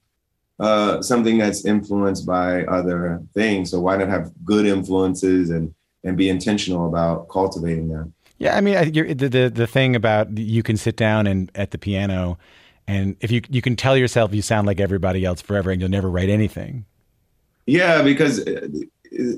uh, 0.59 1.03
something 1.03 1.39
that's 1.39 1.65
influenced 1.65 2.27
by 2.27 2.65
other 2.65 3.23
things. 3.35 3.71
So 3.71 3.81
why 3.81 3.97
not 3.97 4.09
have 4.09 4.33
good 4.45 4.67
influences 4.67 5.51
and 5.51 5.75
and 6.05 6.17
be 6.17 6.29
intentional 6.29 6.87
about 6.89 7.29
cultivating 7.29 7.89
them? 7.89 8.15
Yeah, 8.39 8.57
I 8.57 8.61
mean, 8.61 8.93
the, 8.93 9.29
the 9.29 9.51
the 9.53 9.67
thing 9.67 9.97
about 9.97 10.37
you 10.39 10.63
can 10.63 10.77
sit 10.77 10.97
down 10.97 11.27
and 11.27 11.51
at 11.55 11.73
the 11.73 11.79
piano 11.79 12.39
and 12.89 13.17
if 13.21 13.31
you 13.31 13.43
you 13.49 13.63
can 13.63 13.77
tell 13.77 13.97
yourself 13.97 14.35
you 14.35 14.43
sound 14.43 14.67
like 14.67 14.81
everybody 14.81 15.25
else 15.25 15.41
forever 15.41 15.71
and 15.71 15.81
you'll 15.81 15.91
never 15.91 16.11
write 16.11 16.31
anything 16.31 16.85
yeah 17.67 18.03
because 18.03 18.45
uh, 18.47 18.67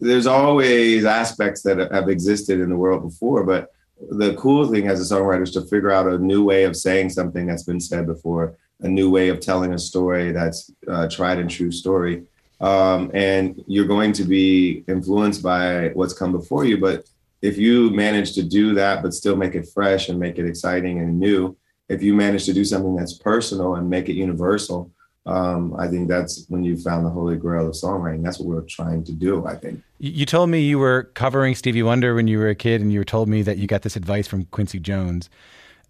there's 0.00 0.26
always 0.26 1.04
aspects 1.04 1.62
that 1.62 1.92
have 1.92 2.08
existed 2.08 2.60
in 2.60 2.70
the 2.70 2.76
world 2.76 3.02
before 3.02 3.44
but 3.44 3.72
the 4.12 4.34
cool 4.34 4.66
thing 4.66 4.88
as 4.88 4.98
a 4.98 5.14
songwriter 5.14 5.42
is 5.42 5.50
to 5.50 5.62
figure 5.62 5.90
out 5.90 6.06
a 6.06 6.16
new 6.16 6.42
way 6.42 6.64
of 6.64 6.74
saying 6.74 7.10
something 7.10 7.44
that's 7.44 7.64
been 7.64 7.80
said 7.80 8.06
before 8.06 8.56
a 8.80 8.88
new 8.88 9.10
way 9.10 9.28
of 9.28 9.40
telling 9.40 9.74
a 9.74 9.78
story 9.78 10.32
that's 10.32 10.70
a 10.86 11.06
tried 11.06 11.38
and 11.38 11.50
true 11.50 11.72
story 11.72 12.22
um, 12.60 13.10
and 13.14 13.62
you're 13.66 13.86
going 13.86 14.12
to 14.12 14.24
be 14.24 14.84
influenced 14.88 15.42
by 15.42 15.88
what's 15.94 16.12
come 16.12 16.32
before 16.32 16.64
you 16.64 16.78
but 16.78 17.08
if 17.42 17.56
you 17.56 17.90
manage 17.90 18.34
to 18.34 18.42
do 18.42 18.74
that 18.74 19.02
but 19.02 19.14
still 19.14 19.36
make 19.36 19.54
it 19.54 19.68
fresh 19.72 20.08
and 20.08 20.18
make 20.18 20.38
it 20.38 20.46
exciting 20.46 20.98
and 21.00 21.18
new 21.18 21.56
if 21.90 22.02
you 22.02 22.14
manage 22.14 22.46
to 22.46 22.54
do 22.54 22.64
something 22.64 22.94
that's 22.94 23.12
personal 23.12 23.74
and 23.74 23.90
make 23.90 24.08
it 24.08 24.14
universal, 24.14 24.90
um, 25.26 25.74
I 25.76 25.88
think 25.88 26.08
that's 26.08 26.46
when 26.48 26.62
you 26.62 26.76
found 26.76 27.04
the 27.04 27.10
holy 27.10 27.36
grail 27.36 27.66
of 27.66 27.74
songwriting. 27.74 28.22
That's 28.22 28.38
what 28.38 28.48
we're 28.48 28.62
trying 28.62 29.04
to 29.04 29.12
do. 29.12 29.44
I 29.44 29.56
think. 29.56 29.82
You 29.98 30.24
told 30.24 30.48
me 30.48 30.60
you 30.60 30.78
were 30.78 31.10
covering 31.14 31.54
Stevie 31.56 31.82
Wonder 31.82 32.14
when 32.14 32.28
you 32.28 32.38
were 32.38 32.48
a 32.48 32.54
kid, 32.54 32.80
and 32.80 32.92
you 32.92 33.00
were 33.00 33.04
told 33.04 33.28
me 33.28 33.42
that 33.42 33.58
you 33.58 33.66
got 33.66 33.82
this 33.82 33.96
advice 33.96 34.28
from 34.28 34.44
Quincy 34.46 34.78
Jones. 34.78 35.28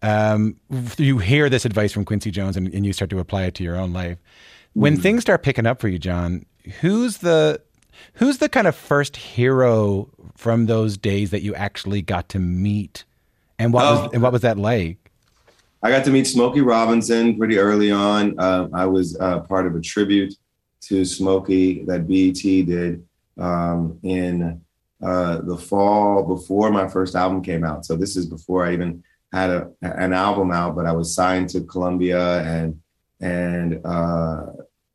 Um, 0.02 0.56
you 0.96 1.18
hear 1.18 1.50
this 1.50 1.66
advice 1.66 1.92
from 1.92 2.06
Quincy 2.06 2.30
Jones, 2.30 2.56
and, 2.56 2.72
and 2.72 2.86
you 2.86 2.94
start 2.94 3.10
to 3.10 3.18
apply 3.18 3.44
it 3.44 3.54
to 3.56 3.62
your 3.62 3.76
own 3.76 3.92
life. 3.92 4.18
When 4.72 4.96
mm. 4.96 5.02
things 5.02 5.20
start 5.20 5.42
picking 5.42 5.66
up 5.66 5.80
for 5.80 5.88
you, 5.88 5.98
John, 5.98 6.46
who's 6.80 7.18
the 7.18 7.60
who's 8.14 8.38
the 8.38 8.48
kind 8.48 8.66
of 8.66 8.74
first 8.74 9.16
hero 9.16 10.08
from 10.36 10.66
those 10.66 10.96
days 10.96 11.30
that 11.30 11.42
you 11.42 11.54
actually 11.54 12.02
got 12.02 12.28
to 12.30 12.38
meet, 12.38 13.04
and 13.58 13.72
what 13.72 13.84
oh. 13.84 14.02
was 14.02 14.10
and 14.12 14.22
what 14.22 14.32
was 14.32 14.42
that 14.42 14.58
like? 14.58 15.10
I 15.82 15.90
got 15.90 16.04
to 16.04 16.10
meet 16.10 16.26
Smokey 16.26 16.60
Robinson 16.60 17.38
pretty 17.38 17.58
early 17.58 17.90
on. 17.90 18.38
Uh, 18.38 18.68
I 18.74 18.84
was 18.86 19.18
uh, 19.18 19.40
part 19.40 19.66
of 19.66 19.74
a 19.74 19.80
tribute 19.80 20.34
to 20.82 21.04
Smokey 21.04 21.84
that 21.86 22.06
BET 22.06 22.34
did 22.34 23.02
um, 23.38 23.98
in 24.02 24.60
uh, 25.02 25.40
the 25.40 25.56
fall 25.56 26.22
before 26.22 26.70
my 26.70 26.86
first 26.86 27.14
album 27.14 27.42
came 27.42 27.64
out. 27.64 27.86
So 27.86 27.96
this 27.96 28.16
is 28.16 28.26
before 28.26 28.66
I 28.66 28.74
even 28.74 29.02
had 29.32 29.50
a, 29.50 29.70
an 29.80 30.12
album 30.12 30.50
out, 30.50 30.76
but 30.76 30.84
I 30.84 30.92
was 30.92 31.14
signed 31.14 31.48
to 31.50 31.62
Columbia 31.62 32.42
and 32.42 32.80
and 33.20 33.80
uh, 33.84 34.46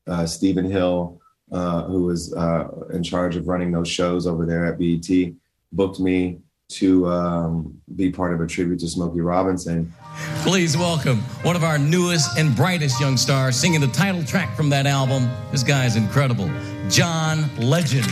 uh, 0.08 0.26
Stephen 0.26 0.70
Hill, 0.70 1.20
uh, 1.52 1.84
who 1.84 2.04
was 2.04 2.34
uh, 2.34 2.68
in 2.94 3.04
charge 3.04 3.36
of 3.36 3.48
running 3.48 3.72
those 3.72 3.88
shows 3.88 4.28
over 4.28 4.46
there 4.46 4.66
at 4.66 4.80
BET, 4.80 5.34
booked 5.72 6.00
me 6.00 6.40
to 6.68 7.08
um, 7.08 7.80
be 7.96 8.12
part 8.12 8.34
of 8.34 8.42
a 8.42 8.48
tribute 8.48 8.80
to 8.80 8.88
Smokey 8.88 9.22
Robinson. 9.22 9.94
Please 10.42 10.76
welcome 10.76 11.20
one 11.44 11.56
of 11.56 11.64
our 11.64 11.78
newest 11.78 12.38
and 12.38 12.56
brightest 12.56 13.00
young 13.00 13.18
stars 13.18 13.56
singing 13.56 13.82
the 13.82 13.88
title 13.88 14.24
track 14.24 14.56
from 14.56 14.70
that 14.70 14.88
album. 14.88 15.30
This 15.52 15.64
guy 15.64 15.86
is 15.86 15.96
incredible. 15.96 16.50
John 16.90 17.50
Legend. 17.58 18.08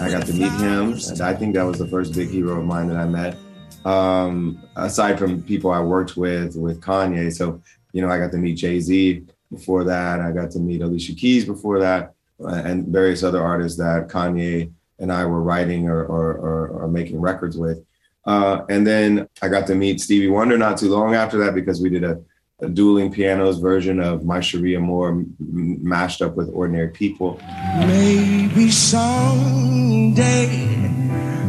I 0.00 0.10
got 0.10 0.26
to 0.26 0.32
meet 0.32 0.52
him, 0.52 0.94
I 1.20 1.34
think 1.34 1.54
that 1.54 1.62
was 1.62 1.78
the 1.78 1.86
first 1.86 2.14
big 2.14 2.30
hero 2.30 2.58
of 2.58 2.64
mine 2.64 2.88
that 2.88 2.96
I 2.96 3.06
met. 3.06 3.36
Um, 3.84 4.62
aside 4.76 5.18
from 5.18 5.42
people 5.42 5.70
I 5.70 5.80
worked 5.80 6.16
with, 6.16 6.56
with 6.56 6.80
Kanye. 6.80 7.32
So 7.32 7.62
you 7.92 8.02
know, 8.02 8.08
I 8.08 8.18
got 8.18 8.30
to 8.32 8.38
meet 8.38 8.54
Jay 8.54 8.80
Z 8.80 9.26
before 9.50 9.84
that. 9.84 10.20
I 10.20 10.32
got 10.32 10.50
to 10.52 10.58
meet 10.58 10.82
Alicia 10.82 11.14
Keys 11.14 11.44
before 11.44 11.78
that, 11.80 12.14
uh, 12.42 12.62
and 12.64 12.88
various 12.88 13.22
other 13.22 13.42
artists 13.42 13.78
that 13.78 14.08
Kanye 14.08 14.72
and 14.98 15.12
I 15.12 15.24
were 15.24 15.42
writing 15.42 15.88
or, 15.88 16.04
or, 16.04 16.32
or, 16.32 16.68
or 16.68 16.88
making 16.88 17.20
records 17.20 17.56
with. 17.56 17.82
Uh, 18.26 18.62
and 18.68 18.86
then 18.86 19.28
I 19.40 19.48
got 19.48 19.66
to 19.68 19.74
meet 19.74 20.00
Stevie 20.00 20.28
Wonder 20.28 20.58
not 20.58 20.76
too 20.76 20.90
long 20.90 21.14
after 21.14 21.38
that 21.38 21.54
because 21.54 21.80
we 21.80 21.88
did 21.88 22.04
a, 22.04 22.20
a 22.62 22.68
dueling 22.68 23.10
pianos 23.10 23.58
version 23.58 24.00
of 24.00 24.24
My 24.24 24.40
Cherie 24.40 24.74
Amour 24.74 25.08
m- 25.08 25.34
mashed 25.38 26.20
up 26.22 26.36
with 26.36 26.50
Ordinary 26.52 26.88
People. 26.88 27.40
Maybe 27.78 28.70
someday 28.70 30.20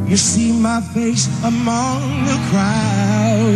you 0.07 0.17
see 0.17 0.51
my 0.53 0.81
face 0.93 1.27
among 1.43 2.25
the 2.25 2.37
crowd. 2.49 3.51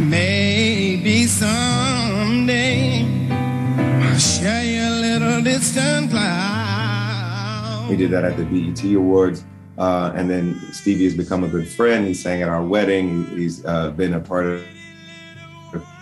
Maybe 0.00 1.24
someday 1.26 3.06
I'll 3.30 4.18
share 4.18 4.64
your 4.64 4.90
little 4.90 5.42
distant 5.42 6.10
cloud. 6.10 7.86
We 7.88 7.96
did 7.96 8.10
that 8.10 8.24
at 8.24 8.36
the 8.36 8.44
BET 8.44 8.84
Awards. 8.94 9.44
Uh, 9.76 10.12
and 10.16 10.28
then 10.28 10.58
Stevie 10.72 11.04
has 11.04 11.14
become 11.14 11.44
a 11.44 11.48
good 11.48 11.68
friend. 11.68 12.04
He 12.04 12.12
sang 12.12 12.42
at 12.42 12.48
our 12.48 12.64
wedding. 12.64 13.26
He's 13.26 13.64
uh, 13.64 13.92
been 13.92 14.14
a 14.14 14.18
part 14.20 14.46
of 14.46 14.66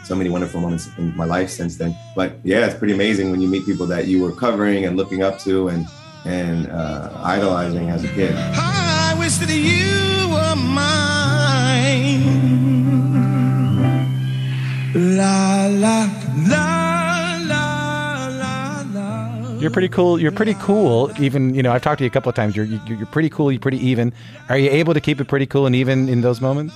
so 0.06 0.14
many 0.14 0.30
wonderful 0.30 0.60
moments 0.60 0.88
in 0.98 1.14
my 1.16 1.24
life 1.24 1.50
since 1.50 1.76
then. 1.76 1.96
But 2.14 2.36
yeah, 2.44 2.66
it's 2.66 2.76
pretty 2.76 2.94
amazing 2.94 3.30
when 3.30 3.40
you 3.40 3.48
meet 3.48 3.66
people 3.66 3.86
that 3.86 4.06
you 4.06 4.22
were 4.22 4.32
covering 4.32 4.84
and 4.84 4.96
looking 4.96 5.22
up 5.22 5.38
to 5.40 5.68
and 5.68 5.86
and 6.24 6.68
uh, 6.70 7.10
idolizing 7.22 7.90
as 7.90 8.04
a 8.04 8.08
kid. 8.08 8.34
I 8.36 9.14
wish 9.18 9.36
that 9.36 9.50
you 9.50 10.28
were 10.28 10.56
mine. 10.56 12.22
La 14.94 15.66
la 15.66 16.08
la 16.48 17.38
la 17.42 18.28
la 18.30 18.84
la. 18.94 19.58
You're 19.58 19.70
pretty 19.70 19.88
cool. 19.88 20.20
You're 20.20 20.32
pretty 20.32 20.54
cool. 20.54 21.10
Even 21.20 21.54
you 21.54 21.62
know, 21.62 21.72
I've 21.72 21.82
talked 21.82 21.98
to 21.98 22.04
you 22.04 22.08
a 22.08 22.12
couple 22.12 22.30
of 22.30 22.36
times. 22.36 22.54
You're 22.56 22.66
you're, 22.66 22.98
you're 22.98 23.06
pretty 23.06 23.28
cool. 23.28 23.50
You're 23.50 23.60
pretty 23.60 23.84
even. 23.84 24.12
Are 24.48 24.58
you 24.58 24.70
able 24.70 24.94
to 24.94 25.00
keep 25.00 25.20
it 25.20 25.26
pretty 25.26 25.46
cool 25.46 25.66
and 25.66 25.74
even 25.74 26.08
in 26.08 26.20
those 26.20 26.40
moments? 26.40 26.74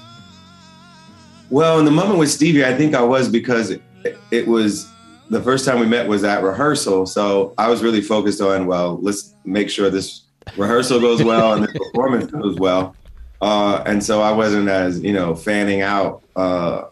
Well, 1.50 1.80
in 1.80 1.84
the 1.84 1.90
moment 1.90 2.20
with 2.20 2.30
Stevie, 2.30 2.64
I 2.64 2.76
think 2.76 2.94
I 2.94 3.02
was 3.02 3.28
because 3.28 3.70
it, 3.70 3.82
it 4.30 4.46
was 4.46 4.88
the 5.30 5.42
first 5.42 5.64
time 5.64 5.80
we 5.80 5.86
met 5.86 6.06
was 6.06 6.22
at 6.22 6.44
rehearsal. 6.44 7.06
So 7.06 7.54
I 7.58 7.68
was 7.68 7.82
really 7.82 8.00
focused 8.00 8.40
on 8.40 8.66
well, 8.66 9.00
let's 9.02 9.34
make 9.44 9.68
sure 9.68 9.90
this 9.90 10.22
rehearsal 10.56 11.00
goes 11.00 11.22
well 11.24 11.54
and 11.54 11.64
the 11.64 11.68
performance 11.72 12.30
goes 12.30 12.56
well. 12.56 12.94
Uh, 13.40 13.82
and 13.84 14.02
so 14.02 14.22
I 14.22 14.30
wasn't 14.30 14.68
as 14.68 15.00
you 15.00 15.12
know 15.12 15.34
fanning 15.34 15.80
out 15.82 16.22
uh, 16.36 16.84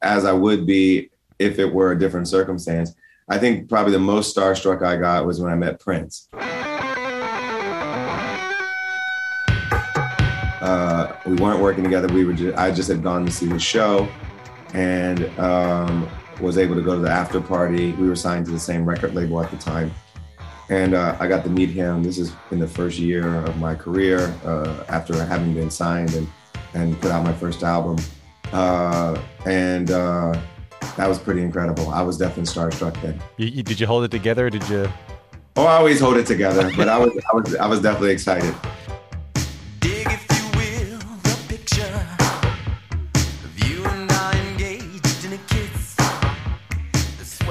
as 0.00 0.24
I 0.24 0.32
would 0.32 0.66
be 0.66 1.10
if 1.38 1.58
it 1.58 1.72
were 1.72 1.92
a 1.92 1.98
different 1.98 2.26
circumstance. 2.26 2.94
I 3.28 3.36
think 3.38 3.68
probably 3.68 3.92
the 3.92 3.98
most 3.98 4.34
starstruck 4.34 4.82
I 4.82 4.96
got 4.96 5.26
was 5.26 5.40
when 5.40 5.52
I 5.52 5.56
met 5.56 5.78
Prince. 5.78 6.28
Uh, 10.60 10.99
we 11.30 11.36
weren't 11.36 11.60
working 11.60 11.84
together. 11.84 12.12
We 12.12 12.24
were. 12.24 12.32
Just, 12.32 12.58
I 12.58 12.70
just 12.72 12.88
had 12.88 13.02
gone 13.02 13.24
to 13.24 13.30
see 13.30 13.46
the 13.46 13.58
show, 13.58 14.08
and 14.74 15.26
um, 15.38 16.08
was 16.40 16.58
able 16.58 16.74
to 16.74 16.82
go 16.82 16.96
to 16.96 17.00
the 17.00 17.10
after 17.10 17.40
party. 17.40 17.92
We 17.92 18.08
were 18.08 18.16
signed 18.16 18.46
to 18.46 18.52
the 18.52 18.58
same 18.58 18.84
record 18.84 19.14
label 19.14 19.40
at 19.40 19.50
the 19.50 19.56
time, 19.56 19.92
and 20.68 20.94
uh, 20.94 21.16
I 21.20 21.28
got 21.28 21.44
to 21.44 21.50
meet 21.50 21.68
him. 21.68 22.02
This 22.02 22.18
is 22.18 22.32
in 22.50 22.58
the 22.58 22.66
first 22.66 22.98
year 22.98 23.44
of 23.44 23.56
my 23.58 23.76
career 23.76 24.34
uh, 24.44 24.84
after 24.88 25.24
having 25.24 25.54
been 25.54 25.70
signed 25.70 26.14
and 26.14 26.26
and 26.74 27.00
put 27.00 27.12
out 27.12 27.24
my 27.24 27.32
first 27.32 27.62
album. 27.62 27.96
Uh, 28.52 29.20
and 29.46 29.92
uh, 29.92 30.36
that 30.96 31.08
was 31.08 31.18
pretty 31.18 31.42
incredible. 31.42 31.90
I 31.90 32.02
was 32.02 32.18
definitely 32.18 32.52
starstruck 32.52 33.00
then. 33.02 33.22
You, 33.36 33.46
you, 33.46 33.62
did 33.62 33.78
you 33.78 33.86
hold 33.86 34.02
it 34.02 34.10
together? 34.10 34.50
did 34.50 34.68
you? 34.68 34.90
Oh, 35.56 35.66
I 35.66 35.76
always 35.76 36.00
hold 36.00 36.16
it 36.16 36.26
together, 36.26 36.70
but 36.76 36.88
I 36.88 36.98
was, 36.98 37.12
I 37.32 37.36
was, 37.36 37.56
I 37.56 37.66
was 37.66 37.82
definitely 37.82 38.12
excited. 38.12 38.54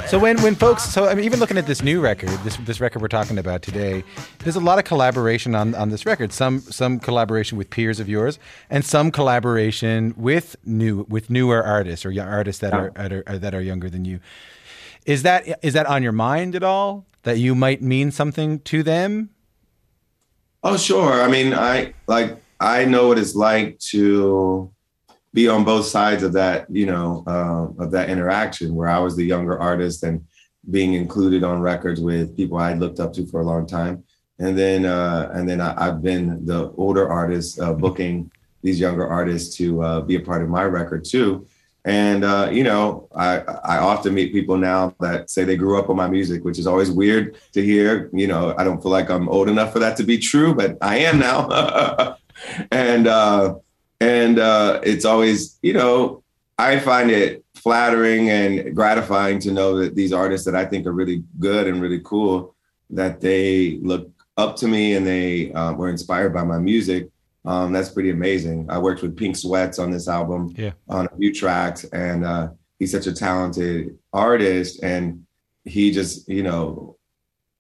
So 0.10 0.18
when 0.18 0.42
when 0.42 0.56
folks, 0.56 0.86
so 0.86 1.08
I 1.08 1.14
mean, 1.14 1.24
even 1.24 1.40
looking 1.40 1.60
at 1.60 1.68
this 1.68 1.84
new 1.84 2.02
record, 2.02 2.30
this 2.44 2.58
this 2.58 2.82
record 2.82 3.04
we're 3.04 3.10
talking 3.10 3.38
about 3.38 3.62
today, 3.62 4.04
there's 4.40 4.56
a 4.56 4.60
lot 4.60 4.80
of 4.80 4.86
collaboration 4.86 5.54
on 5.54 5.76
on 5.76 5.90
this 5.90 6.04
record. 6.04 6.34
Some 6.34 6.62
some 6.62 7.00
collaboration 7.00 7.60
with 7.60 7.70
peers 7.70 8.00
of 8.00 8.10
yours, 8.10 8.40
and 8.72 8.84
some 8.84 9.12
collaboration 9.12 10.16
with 10.18 10.56
new 10.66 11.06
with 11.10 11.30
newer 11.30 11.64
artists 11.64 12.08
or 12.08 12.22
artists 12.24 12.60
that 12.62 12.74
are, 12.74 12.90
that 12.96 13.12
are 13.12 13.38
that 13.38 13.54
are 13.54 13.62
younger 13.62 13.88
than 13.88 14.04
you. 14.04 14.20
Is 15.06 15.22
that 15.22 15.46
is 15.64 15.74
that 15.74 15.86
on 15.86 16.02
your 16.02 16.12
mind 16.12 16.56
at 16.56 16.64
all? 16.64 17.06
That 17.22 17.38
you 17.38 17.54
might 17.54 17.84
mean 17.84 18.10
something 18.10 18.62
to 18.62 18.82
them? 18.82 19.30
Oh, 20.64 20.76
sure. 20.76 21.22
I 21.22 21.28
mean, 21.28 21.54
I 21.54 21.94
like 22.08 22.42
I 22.60 22.86
know 22.86 23.10
what 23.10 23.20
it's 23.20 23.36
like 23.36 23.78
to 23.92 24.72
be 25.34 25.48
on 25.48 25.64
both 25.64 25.86
sides 25.86 26.24
of 26.24 26.34
that, 26.34 26.66
you 26.70 26.86
know, 26.86 27.24
uh, 27.28 27.84
of 27.84 27.92
that 27.92 28.10
interaction 28.10 28.74
where 28.74 28.90
I 28.90 29.00
was 29.00 29.16
the 29.16 29.26
younger 29.26 29.60
artist 29.60 30.04
and 30.04 30.26
being 30.70 30.94
included 30.94 31.44
on 31.44 31.62
records 31.62 32.02
with 32.02 32.36
people 32.36 32.58
I 32.58 32.74
looked 32.74 33.00
up 33.00 33.14
to 33.14 33.26
for 33.28 33.42
a 33.42 33.46
long 33.46 33.66
time, 33.66 34.04
and 34.40 34.58
then 34.58 34.86
uh, 34.86 35.32
and 35.34 35.48
then 35.48 35.62
I, 35.62 35.86
have 35.86 36.02
been 36.02 36.46
the 36.46 36.72
older 36.78 37.10
artist 37.10 37.60
uh, 37.60 37.74
booking 37.74 38.32
these 38.62 38.80
younger 38.80 39.08
artists 39.08 39.56
to 39.58 39.82
uh, 39.82 40.02
be 40.02 40.16
a 40.16 40.20
part 40.20 40.44
of 40.44 40.50
my 40.50 40.64
record 40.64 41.06
too. 41.06 41.48
And 41.86 42.24
uh, 42.26 42.50
you 42.52 42.64
know, 42.64 43.08
I 43.16 43.40
I 43.40 43.78
often 43.78 44.14
meet 44.14 44.34
people 44.34 44.58
now 44.58 44.94
that 45.00 45.30
say 45.30 45.44
they 45.44 45.56
grew 45.56 45.80
up 45.80 45.90
on 45.90 45.96
my 45.96 46.08
music, 46.08 46.44
which 46.44 46.60
is 46.60 46.68
always 46.68 46.92
weird 46.92 47.38
to 47.54 47.64
hear. 47.64 48.10
You 48.14 48.28
know, 48.28 48.54
I 48.58 48.64
don't 48.64 48.82
feel 48.82 48.92
like 48.92 49.10
I'm 49.10 49.30
old 49.30 49.48
enough 49.48 49.72
for 49.72 49.80
that 49.80 49.96
to 49.98 50.04
be 50.04 50.18
true, 50.18 50.54
but 50.54 50.78
I 50.82 50.98
am 51.00 51.20
now. 51.20 52.18
and 52.72 53.08
uh, 53.08 53.56
and 54.00 54.40
uh, 54.40 54.80
it's 54.84 55.06
always, 55.06 55.60
you 55.62 55.74
know, 55.74 56.24
I 56.58 56.80
find 56.80 57.12
it 57.12 57.44
flattering 57.56 58.30
and 58.30 58.76
gratifying 58.76 59.40
to 59.40 59.52
know 59.52 59.78
that 59.80 59.96
these 59.96 60.14
artists 60.14 60.46
that 60.46 60.56
I 60.56 60.66
think 60.66 60.86
are 60.86 60.94
really 60.94 61.24
good 61.40 61.68
and 61.68 61.82
really 61.82 62.02
cool, 62.04 62.56
that 62.90 63.22
they 63.22 63.80
look 63.82 64.10
up 64.38 64.56
to 64.58 64.68
me 64.68 64.96
and 64.96 65.06
they 65.06 65.52
um, 65.54 65.78
were 65.78 65.90
inspired 65.90 66.34
by 66.34 66.44
my 66.44 66.60
music. 66.60 67.10
Um, 67.46 67.72
that's 67.72 67.90
pretty 67.90 68.10
amazing. 68.10 68.70
I 68.70 68.78
worked 68.78 69.02
with 69.02 69.18
Pink 69.18 69.36
Sweats 69.36 69.80
on 69.80 69.92
this 69.92 70.08
album, 70.08 70.54
yeah. 70.58 70.72
on 70.88 71.08
a 71.12 71.18
few 71.18 71.34
tracks, 71.34 71.84
and 71.86 72.26
uh, 72.26 72.50
he's 72.78 72.92
such 72.92 73.08
a 73.08 73.14
talented 73.14 73.98
artist. 74.14 74.84
And 74.84 75.26
he 75.66 75.92
just, 75.92 76.28
you 76.28 76.44
know, 76.44 76.98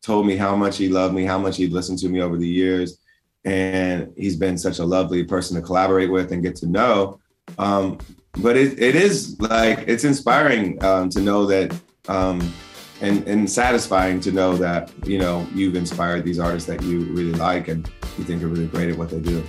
told 0.01 0.25
me 0.25 0.35
how 0.35 0.55
much 0.55 0.77
he 0.77 0.89
loved 0.89 1.13
me, 1.13 1.25
how 1.25 1.37
much 1.37 1.57
he'd 1.57 1.71
listened 1.71 1.99
to 1.99 2.09
me 2.09 2.21
over 2.21 2.37
the 2.37 2.47
years 2.47 2.99
and 3.45 4.11
he's 4.17 4.35
been 4.35 4.57
such 4.57 4.79
a 4.79 4.85
lovely 4.85 5.23
person 5.23 5.55
to 5.55 5.61
collaborate 5.61 6.11
with 6.11 6.31
and 6.31 6.43
get 6.43 6.55
to 6.57 6.67
know. 6.67 7.19
Um, 7.57 7.99
but 8.37 8.55
it, 8.55 8.79
it 8.79 8.95
is 8.95 9.39
like 9.39 9.85
it's 9.87 10.03
inspiring 10.03 10.83
um, 10.83 11.09
to 11.09 11.19
know 11.19 11.45
that 11.45 11.75
um, 12.07 12.53
and 13.01 13.27
and 13.27 13.49
satisfying 13.49 14.19
to 14.21 14.31
know 14.31 14.55
that 14.57 14.91
you 15.07 15.17
know 15.17 15.47
you've 15.53 15.75
inspired 15.75 16.25
these 16.25 16.39
artists 16.39 16.67
that 16.67 16.81
you 16.83 17.01
really 17.05 17.33
like 17.33 17.67
and 17.67 17.89
you 18.17 18.23
think 18.23 18.43
are 18.43 18.47
really 18.47 18.67
great 18.67 18.89
at 18.89 18.97
what 18.97 19.09
they 19.09 19.19
do. 19.19 19.43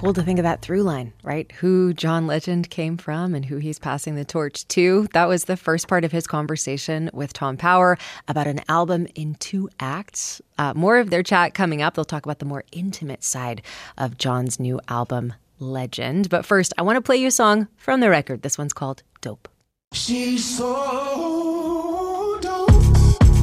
Cool 0.00 0.14
to 0.14 0.22
think 0.22 0.38
of 0.38 0.44
that 0.44 0.62
through 0.62 0.82
line, 0.82 1.12
right? 1.22 1.52
Who 1.60 1.92
John 1.92 2.26
Legend 2.26 2.70
came 2.70 2.96
from 2.96 3.34
and 3.34 3.44
who 3.44 3.58
he's 3.58 3.78
passing 3.78 4.14
the 4.14 4.24
torch 4.24 4.66
to. 4.68 5.06
That 5.12 5.28
was 5.28 5.44
the 5.44 5.58
first 5.58 5.88
part 5.88 6.06
of 6.06 6.12
his 6.12 6.26
conversation 6.26 7.10
with 7.12 7.34
Tom 7.34 7.58
Power 7.58 7.98
about 8.26 8.46
an 8.46 8.62
album 8.66 9.06
in 9.14 9.34
two 9.34 9.68
acts. 9.78 10.40
Uh, 10.56 10.72
more 10.74 10.96
of 10.96 11.10
their 11.10 11.22
chat 11.22 11.52
coming 11.52 11.82
up. 11.82 11.94
They'll 11.94 12.06
talk 12.06 12.24
about 12.24 12.38
the 12.38 12.46
more 12.46 12.64
intimate 12.72 13.22
side 13.22 13.60
of 13.98 14.16
John's 14.16 14.58
new 14.58 14.80
album, 14.88 15.34
Legend. 15.58 16.30
But 16.30 16.46
first, 16.46 16.72
I 16.78 16.82
want 16.82 16.96
to 16.96 17.02
play 17.02 17.18
you 17.18 17.28
a 17.28 17.30
song 17.30 17.68
from 17.76 18.00
the 18.00 18.08
record. 18.08 18.40
This 18.40 18.56
one's 18.56 18.72
called 18.72 19.02
Dope. 19.20 19.48
She's 19.92 20.56
so 20.56 22.38
dope. 22.40 22.70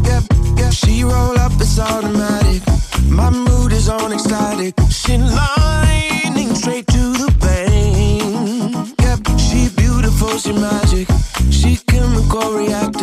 Yep, 0.08 0.24
yep. 0.58 0.74
She 0.74 1.04
roll 1.04 1.38
up, 1.38 1.52
it's 1.60 1.78
automatic. 1.78 2.64
My 3.08 3.30
mood 3.30 3.74
is 3.74 3.90
on 3.90 4.12
ecstatic. 4.12 4.74
She 4.90 5.20
lightning 5.20 6.17
straight 6.58 6.88
to 6.88 7.14
the 7.14 7.32
vein. 7.40 8.72
Yep, 9.02 9.40
she 9.40 9.70
beautiful, 9.76 10.38
she 10.38 10.54
magic. 10.54 11.08
She 11.52 11.78
chemical 11.88 12.54
reactor. 12.54 12.97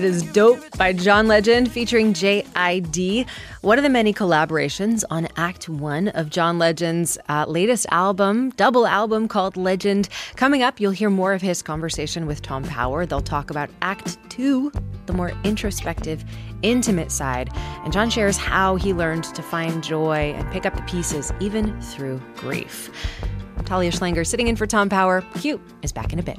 That 0.00 0.06
is 0.06 0.22
Dope 0.22 0.78
by 0.78 0.94
John 0.94 1.28
Legend 1.28 1.70
featuring 1.70 2.14
J.I.D., 2.14 3.26
one 3.60 3.76
of 3.76 3.82
the 3.82 3.90
many 3.90 4.14
collaborations 4.14 5.04
on 5.10 5.28
Act 5.36 5.68
One 5.68 6.08
of 6.08 6.30
John 6.30 6.58
Legend's 6.58 7.18
uh, 7.28 7.44
latest 7.46 7.84
album, 7.90 8.48
double 8.52 8.86
album 8.86 9.28
called 9.28 9.58
Legend. 9.58 10.08
Coming 10.36 10.62
up, 10.62 10.80
you'll 10.80 10.92
hear 10.92 11.10
more 11.10 11.34
of 11.34 11.42
his 11.42 11.60
conversation 11.60 12.26
with 12.26 12.40
Tom 12.40 12.64
Power. 12.64 13.04
They'll 13.04 13.20
talk 13.20 13.50
about 13.50 13.68
Act 13.82 14.16
Two, 14.30 14.72
the 15.04 15.12
more 15.12 15.32
introspective, 15.44 16.24
intimate 16.62 17.12
side. 17.12 17.50
And 17.84 17.92
John 17.92 18.08
shares 18.08 18.38
how 18.38 18.76
he 18.76 18.94
learned 18.94 19.24
to 19.24 19.42
find 19.42 19.84
joy 19.84 20.32
and 20.34 20.50
pick 20.50 20.64
up 20.64 20.76
the 20.76 20.82
pieces, 20.84 21.30
even 21.40 21.78
through 21.82 22.22
grief. 22.36 22.90
Talia 23.66 23.90
Schlanger 23.90 24.26
sitting 24.26 24.48
in 24.48 24.56
for 24.56 24.66
Tom 24.66 24.88
Power. 24.88 25.22
Q 25.34 25.60
is 25.82 25.92
back 25.92 26.14
in 26.14 26.18
a 26.18 26.22
bit. 26.22 26.38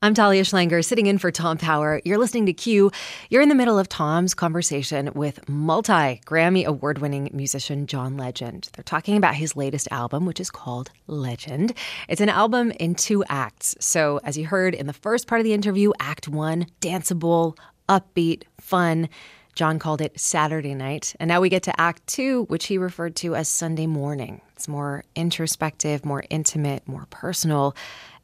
I'm 0.00 0.14
Talia 0.14 0.44
Schlanger, 0.44 0.84
sitting 0.84 1.06
in 1.06 1.18
for 1.18 1.32
Tom 1.32 1.58
Power. 1.58 2.00
You're 2.04 2.18
listening 2.18 2.46
to 2.46 2.52
Q. 2.52 2.92
You're 3.30 3.42
in 3.42 3.48
the 3.48 3.54
middle 3.56 3.80
of 3.80 3.88
Tom's 3.88 4.32
conversation 4.32 5.10
with 5.12 5.48
multi 5.48 6.20
Grammy 6.24 6.64
award 6.64 6.98
winning 6.98 7.28
musician 7.32 7.88
John 7.88 8.16
Legend. 8.16 8.68
They're 8.74 8.84
talking 8.84 9.16
about 9.16 9.34
his 9.34 9.56
latest 9.56 9.88
album, 9.90 10.24
which 10.24 10.38
is 10.38 10.52
called 10.52 10.92
Legend. 11.08 11.74
It's 12.08 12.20
an 12.20 12.28
album 12.28 12.70
in 12.78 12.94
two 12.94 13.24
acts. 13.28 13.74
So, 13.80 14.20
as 14.22 14.38
you 14.38 14.46
heard 14.46 14.76
in 14.76 14.86
the 14.86 14.92
first 14.92 15.26
part 15.26 15.40
of 15.40 15.44
the 15.44 15.52
interview, 15.52 15.90
Act 15.98 16.28
One, 16.28 16.66
danceable, 16.80 17.58
upbeat, 17.88 18.44
fun. 18.60 19.08
John 19.56 19.80
called 19.80 20.00
it 20.00 20.20
Saturday 20.20 20.76
night. 20.76 21.16
And 21.18 21.26
now 21.26 21.40
we 21.40 21.48
get 21.48 21.64
to 21.64 21.80
Act 21.80 22.06
Two, 22.06 22.44
which 22.44 22.66
he 22.66 22.78
referred 22.78 23.16
to 23.16 23.34
as 23.34 23.48
Sunday 23.48 23.88
morning. 23.88 24.42
It's 24.52 24.68
more 24.68 25.02
introspective, 25.16 26.04
more 26.04 26.22
intimate, 26.30 26.86
more 26.86 27.06
personal. 27.10 27.74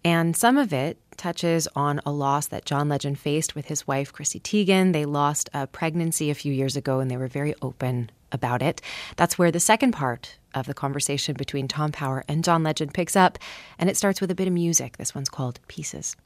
And 0.04 0.36
some 0.36 0.58
of 0.58 0.72
it 0.72 0.98
touches 1.16 1.66
on 1.74 2.00
a 2.04 2.12
loss 2.12 2.48
that 2.48 2.66
John 2.66 2.88
Legend 2.88 3.18
faced 3.18 3.54
with 3.54 3.66
his 3.66 3.86
wife, 3.86 4.12
Chrissy 4.12 4.40
Teigen. 4.40 4.92
They 4.92 5.04
lost 5.04 5.48
a 5.54 5.66
pregnancy 5.66 6.30
a 6.30 6.34
few 6.34 6.52
years 6.52 6.76
ago 6.76 7.00
and 7.00 7.10
they 7.10 7.16
were 7.16 7.28
very 7.28 7.54
open 7.62 8.10
about 8.32 8.60
it. 8.60 8.82
That's 9.16 9.38
where 9.38 9.50
the 9.50 9.60
second 9.60 9.92
part 9.92 10.38
of 10.54 10.66
the 10.66 10.74
conversation 10.74 11.34
between 11.34 11.68
Tom 11.68 11.92
Power 11.92 12.24
and 12.28 12.44
John 12.44 12.62
Legend 12.62 12.92
picks 12.92 13.16
up, 13.16 13.38
and 13.78 13.88
it 13.88 13.96
starts 13.96 14.20
with 14.20 14.30
a 14.30 14.34
bit 14.34 14.46
of 14.46 14.54
music. 14.54 14.96
This 14.98 15.14
one's 15.14 15.28
called 15.28 15.60
Pieces. 15.68 16.16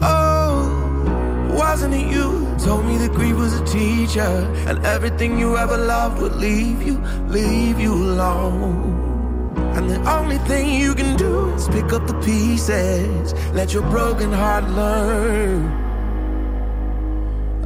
Oh, 0.00 1.52
wasn't 1.58 1.94
it 1.94 2.06
you 2.10 2.54
told 2.58 2.84
me 2.86 2.96
that 2.98 3.12
grief 3.12 3.36
was 3.36 3.60
a 3.60 3.64
teacher 3.64 4.20
and 4.66 4.84
everything 4.86 5.38
you 5.38 5.56
ever 5.56 5.76
loved 5.76 6.20
would 6.20 6.36
leave 6.36 6.82
you, 6.82 6.98
leave 7.28 7.80
you 7.80 7.92
alone. 7.92 9.11
And 9.56 9.88
the 9.88 10.10
only 10.10 10.38
thing 10.38 10.70
you 10.70 10.94
can 10.94 11.16
do 11.16 11.50
is 11.54 11.68
pick 11.68 11.92
up 11.92 12.06
the 12.06 12.14
pieces, 12.20 13.34
let 13.52 13.72
your 13.72 13.82
broken 13.90 14.32
heart 14.32 14.64
learn, 14.70 15.70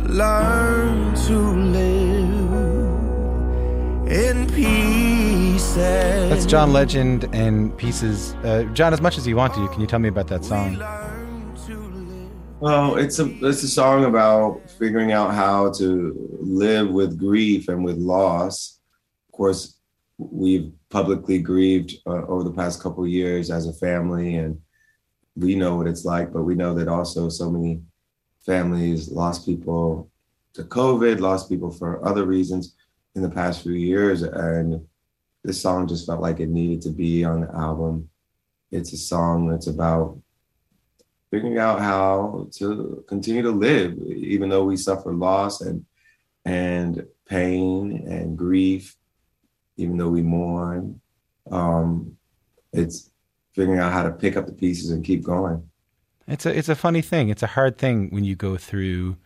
learn 0.02 1.14
to 1.26 1.36
live 1.36 2.26
in 4.10 4.46
pieces. 4.48 5.76
That's 5.76 6.46
John 6.46 6.72
Legend 6.72 7.28
and 7.32 7.76
Pieces. 7.76 8.34
Uh, 8.44 8.64
John, 8.72 8.92
as 8.92 9.00
much 9.00 9.18
as 9.18 9.26
you 9.26 9.36
want 9.36 9.54
to, 9.54 9.68
can 9.68 9.80
you 9.80 9.86
tell 9.86 9.98
me 9.98 10.08
about 10.08 10.28
that 10.28 10.44
song? 10.44 10.76
Well, 12.58 12.96
it's 12.96 13.18
a 13.18 13.26
it's 13.44 13.62
a 13.62 13.68
song 13.68 14.04
about 14.06 14.70
figuring 14.78 15.12
out 15.12 15.34
how 15.34 15.70
to 15.72 16.38
live 16.40 16.88
with 16.90 17.18
grief 17.18 17.68
and 17.68 17.84
with 17.84 17.98
loss. 17.98 18.80
Of 19.28 19.32
course, 19.32 19.75
we've 20.18 20.72
publicly 20.88 21.38
grieved 21.38 21.94
uh, 22.06 22.24
over 22.26 22.44
the 22.44 22.52
past 22.52 22.82
couple 22.82 23.06
years 23.06 23.50
as 23.50 23.66
a 23.66 23.72
family, 23.72 24.36
and 24.36 24.60
we 25.34 25.54
know 25.54 25.76
what 25.76 25.86
it's 25.86 26.04
like. 26.04 26.32
But 26.32 26.42
we 26.42 26.54
know 26.54 26.74
that 26.74 26.88
also 26.88 27.28
so 27.28 27.50
many 27.50 27.82
families 28.44 29.10
lost 29.10 29.46
people 29.46 30.10
to 30.54 30.62
COVID, 30.64 31.20
lost 31.20 31.48
people 31.48 31.70
for 31.70 32.06
other 32.06 32.24
reasons 32.24 32.74
in 33.14 33.22
the 33.22 33.30
past 33.30 33.62
few 33.62 33.72
years, 33.72 34.22
and 34.22 34.86
this 35.44 35.60
song 35.60 35.86
just 35.86 36.06
felt 36.06 36.20
like 36.20 36.40
it 36.40 36.48
needed 36.48 36.82
to 36.82 36.90
be 36.90 37.24
on 37.24 37.42
the 37.42 37.54
album. 37.54 38.08
It's 38.70 38.92
a 38.92 38.96
song 38.96 39.48
that's 39.48 39.68
about 39.68 40.18
figuring 41.30 41.58
out 41.58 41.80
how 41.80 42.48
to 42.54 43.04
continue 43.08 43.42
to 43.42 43.50
live, 43.50 43.98
even 43.98 44.48
though 44.48 44.64
we 44.64 44.76
suffer 44.76 45.12
loss 45.12 45.60
and 45.60 45.84
and 46.44 47.04
pain 47.28 48.06
and 48.08 48.38
grief, 48.38 48.96
even 49.76 49.96
though 49.96 50.08
we 50.08 50.22
mourn. 50.22 51.00
Um, 51.50 52.16
it's 52.72 53.10
figuring 53.54 53.80
out 53.80 53.92
how 53.92 54.02
to 54.02 54.10
pick 54.10 54.36
up 54.36 54.46
the 54.46 54.52
pieces 54.52 54.90
and 54.90 55.04
keep 55.04 55.22
going. 55.22 55.68
It's 56.28 56.44
a 56.44 56.56
it's 56.56 56.68
a 56.68 56.74
funny 56.74 57.02
thing. 57.02 57.28
It's 57.28 57.42
a 57.42 57.48
hard 57.48 57.78
thing 57.78 58.10
when 58.10 58.24
you 58.24 58.34
go 58.34 58.56
through 58.56 59.16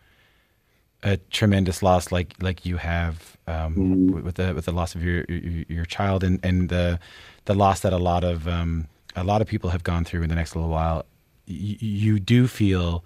a 1.03 1.17
tremendous 1.17 1.81
loss 1.81 2.11
like 2.11 2.35
like 2.41 2.65
you 2.65 2.77
have 2.77 3.37
um, 3.47 3.75
mm-hmm. 3.75 4.21
with 4.21 4.35
the 4.35 4.53
with 4.53 4.65
the 4.65 4.71
loss 4.71 4.93
of 4.93 5.03
your 5.03 5.25
your, 5.27 5.65
your 5.67 5.85
child 5.85 6.23
and 6.23 6.39
and 6.43 6.69
the 6.69 6.99
the 7.45 7.55
loss 7.55 7.79
that 7.81 7.91
a 7.91 7.97
lot 7.97 8.23
of 8.23 8.47
um, 8.47 8.87
a 9.15 9.23
lot 9.23 9.41
of 9.41 9.47
people 9.47 9.71
have 9.71 9.83
gone 9.83 10.05
through 10.05 10.21
in 10.21 10.29
the 10.29 10.35
next 10.35 10.55
little 10.55 10.69
while. 10.69 11.05
Y- 11.47 11.77
you 11.79 12.19
do 12.19 12.47
feel 12.47 13.03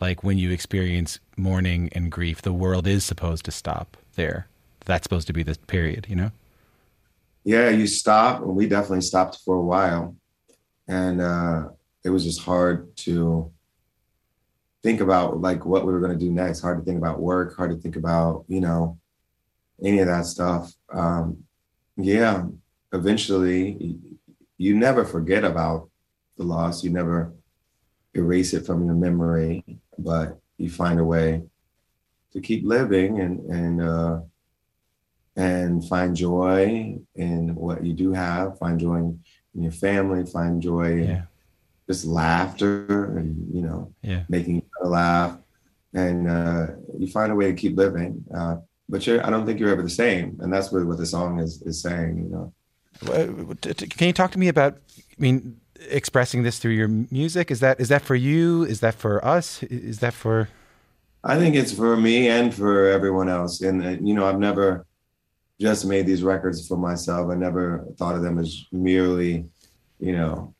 like 0.00 0.22
when 0.22 0.38
you 0.38 0.50
experience 0.50 1.18
mourning 1.36 1.88
and 1.92 2.12
grief, 2.12 2.42
the 2.42 2.52
world 2.52 2.86
is 2.86 3.04
supposed 3.04 3.44
to 3.46 3.50
stop 3.50 3.96
there. 4.14 4.46
That's 4.84 5.04
supposed 5.04 5.26
to 5.26 5.32
be 5.32 5.42
the 5.42 5.56
period, 5.66 6.06
you 6.08 6.16
know. 6.16 6.30
Yeah, 7.48 7.70
you 7.70 7.86
stop. 7.86 8.42
and 8.42 8.54
We 8.54 8.68
definitely 8.68 9.00
stopped 9.00 9.38
for 9.42 9.56
a 9.56 9.62
while, 9.62 10.14
and 10.86 11.18
uh, 11.22 11.70
it 12.04 12.10
was 12.10 12.22
just 12.22 12.42
hard 12.42 12.94
to 13.08 13.50
think 14.82 15.00
about 15.00 15.40
like 15.40 15.64
what 15.64 15.86
we 15.86 15.92
were 15.94 16.00
going 16.00 16.12
to 16.12 16.22
do 16.22 16.30
next. 16.30 16.60
Hard 16.60 16.78
to 16.78 16.84
think 16.84 16.98
about 16.98 17.20
work. 17.20 17.56
Hard 17.56 17.70
to 17.70 17.78
think 17.78 17.96
about 17.96 18.44
you 18.48 18.60
know 18.60 18.98
any 19.82 19.98
of 20.00 20.08
that 20.08 20.26
stuff. 20.26 20.74
Um, 20.92 21.44
yeah, 21.96 22.44
eventually, 22.92 23.96
you 24.58 24.76
never 24.76 25.06
forget 25.06 25.42
about 25.42 25.88
the 26.36 26.44
loss. 26.44 26.84
You 26.84 26.90
never 26.90 27.32
erase 28.12 28.52
it 28.52 28.66
from 28.66 28.84
your 28.84 28.94
memory, 28.94 29.64
but 29.96 30.38
you 30.58 30.68
find 30.68 31.00
a 31.00 31.04
way 31.04 31.44
to 32.34 32.42
keep 32.42 32.66
living 32.66 33.20
and 33.20 33.40
and 33.48 33.80
uh, 33.80 34.20
and 35.38 35.82
find 35.88 36.14
joy 36.14 36.98
in 37.14 37.54
what 37.54 37.82
you 37.82 37.94
do 37.94 38.12
have. 38.12 38.58
Find 38.58 38.78
joy 38.78 38.96
in 38.96 39.22
your 39.54 39.72
family. 39.72 40.26
Find 40.26 40.60
joy 40.60 40.94
yeah 41.04 41.22
just 41.88 42.04
laughter 42.04 43.16
and 43.18 43.52
you 43.52 43.62
know 43.62 43.92
yeah. 44.02 44.22
making 44.28 44.58
each 44.58 44.64
other 44.80 44.90
laugh 44.90 45.38
and 45.94 46.28
uh, 46.28 46.66
you 46.98 47.06
find 47.08 47.32
a 47.32 47.34
way 47.34 47.46
to 47.46 47.54
keep 47.54 47.76
living 47.76 48.22
uh, 48.36 48.56
but 48.88 49.06
you're 49.06 49.26
i 49.26 49.30
don't 49.30 49.46
think 49.46 49.58
you're 49.58 49.70
ever 49.70 49.82
the 49.82 49.88
same 49.88 50.36
and 50.40 50.52
that's 50.52 50.70
really 50.72 50.86
what 50.86 50.98
the 50.98 51.06
song 51.06 51.40
is 51.40 51.62
is 51.62 51.80
saying 51.80 52.18
you 52.18 52.28
know 52.28 52.52
can 53.62 54.06
you 54.06 54.12
talk 54.12 54.30
to 54.30 54.38
me 54.38 54.48
about 54.48 54.78
i 54.98 55.02
mean 55.18 55.58
expressing 55.88 56.42
this 56.42 56.58
through 56.58 56.72
your 56.72 56.88
music 56.88 57.50
is 57.50 57.60
that 57.60 57.80
is 57.80 57.88
that 57.88 58.02
for 58.02 58.16
you 58.16 58.64
is 58.64 58.80
that 58.80 58.94
for 58.94 59.24
us 59.24 59.62
is 59.64 60.00
that 60.00 60.12
for 60.12 60.48
i 61.24 61.38
think 61.38 61.54
it's 61.54 61.72
for 61.72 61.96
me 61.96 62.28
and 62.28 62.54
for 62.54 62.86
everyone 62.88 63.28
else 63.28 63.62
and 63.62 63.84
uh, 63.84 63.90
you 64.02 64.12
know 64.12 64.26
i've 64.26 64.38
never 64.38 64.84
just 65.60 65.86
made 65.86 66.06
these 66.06 66.22
records 66.22 66.66
for 66.66 66.76
myself 66.76 67.30
i 67.30 67.34
never 67.34 67.86
thought 67.96 68.14
of 68.14 68.22
them 68.22 68.38
as 68.38 68.64
merely 68.72 69.44
you 69.98 70.12
know 70.12 70.54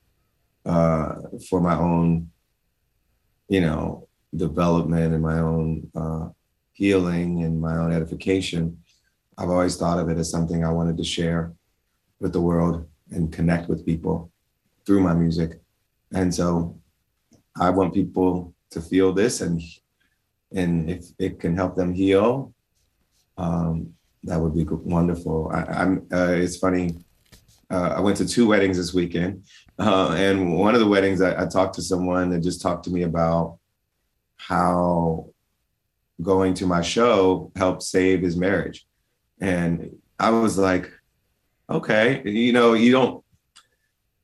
uh, 0.69 1.15
for 1.49 1.61
my 1.61 1.75
own, 1.75 2.31
you 3.49 3.61
know, 3.61 4.07
development 4.37 5.15
and 5.15 5.23
my 5.23 5.39
own 5.39 5.91
uh, 5.97 6.29
healing 6.73 7.43
and 7.43 7.61
my 7.61 7.77
own 7.79 7.91
edification. 7.91 8.79
I've 9.39 9.49
always 9.49 9.77
thought 9.77 9.99
of 9.99 10.11
it 10.11 10.19
as 10.19 10.31
something 10.31 10.65
I 10.65 10.73
wanted 10.73 10.99
to 10.99 11.05
share 11.05 11.55
with 12.21 12.35
the 12.35 12.41
world 12.41 12.87
and 13.11 13.33
connect 13.33 13.69
with 13.69 13.87
people 13.87 14.31
through 14.85 15.01
my 15.01 15.15
music. 15.15 15.61
And 16.13 16.35
so 16.35 16.79
I 17.59 17.71
want 17.71 17.95
people 17.95 18.55
to 18.71 18.81
feel 18.81 19.13
this 19.13 19.41
and 19.41 19.61
and 20.55 20.89
if 20.89 21.05
it 21.19 21.41
can 21.41 21.55
help 21.55 21.77
them 21.77 21.93
heal, 21.93 22.55
um, 23.37 23.93
that 24.29 24.41
would 24.41 24.55
be 24.55 24.65
wonderful. 24.65 25.51
I, 25.53 25.83
am 25.83 26.07
uh, 26.13 26.33
it's 26.33 26.57
funny. 26.57 26.97
Uh, 27.71 27.95
I 27.97 28.01
went 28.01 28.17
to 28.19 28.27
two 28.27 28.47
weddings 28.47 28.77
this 28.77 28.95
weekend, 28.95 29.45
uh, 29.79 30.15
and 30.17 30.55
one 30.55 30.75
of 30.75 30.81
the 30.81 30.87
weddings, 30.87 31.21
I, 31.21 31.43
I 31.43 31.47
talked 31.47 31.75
to 31.75 31.83
someone 31.83 32.31
that 32.31 32.41
just 32.41 32.61
talked 32.61 32.85
to 32.85 32.91
me 32.91 33.03
about 33.03 33.59
how 34.37 35.29
going 36.21 36.55
to 36.55 36.67
my 36.67 36.81
show 36.81 37.53
helped 37.55 37.83
save 37.83 38.23
his 38.23 38.37
marriage. 38.37 38.87
And 39.41 39.97
I 40.19 40.31
was 40.31 40.59
like, 40.59 40.91
okay, 41.71 42.23
you 42.25 42.53
know, 42.53 42.75
you 42.75 42.91
don't, 42.91 43.25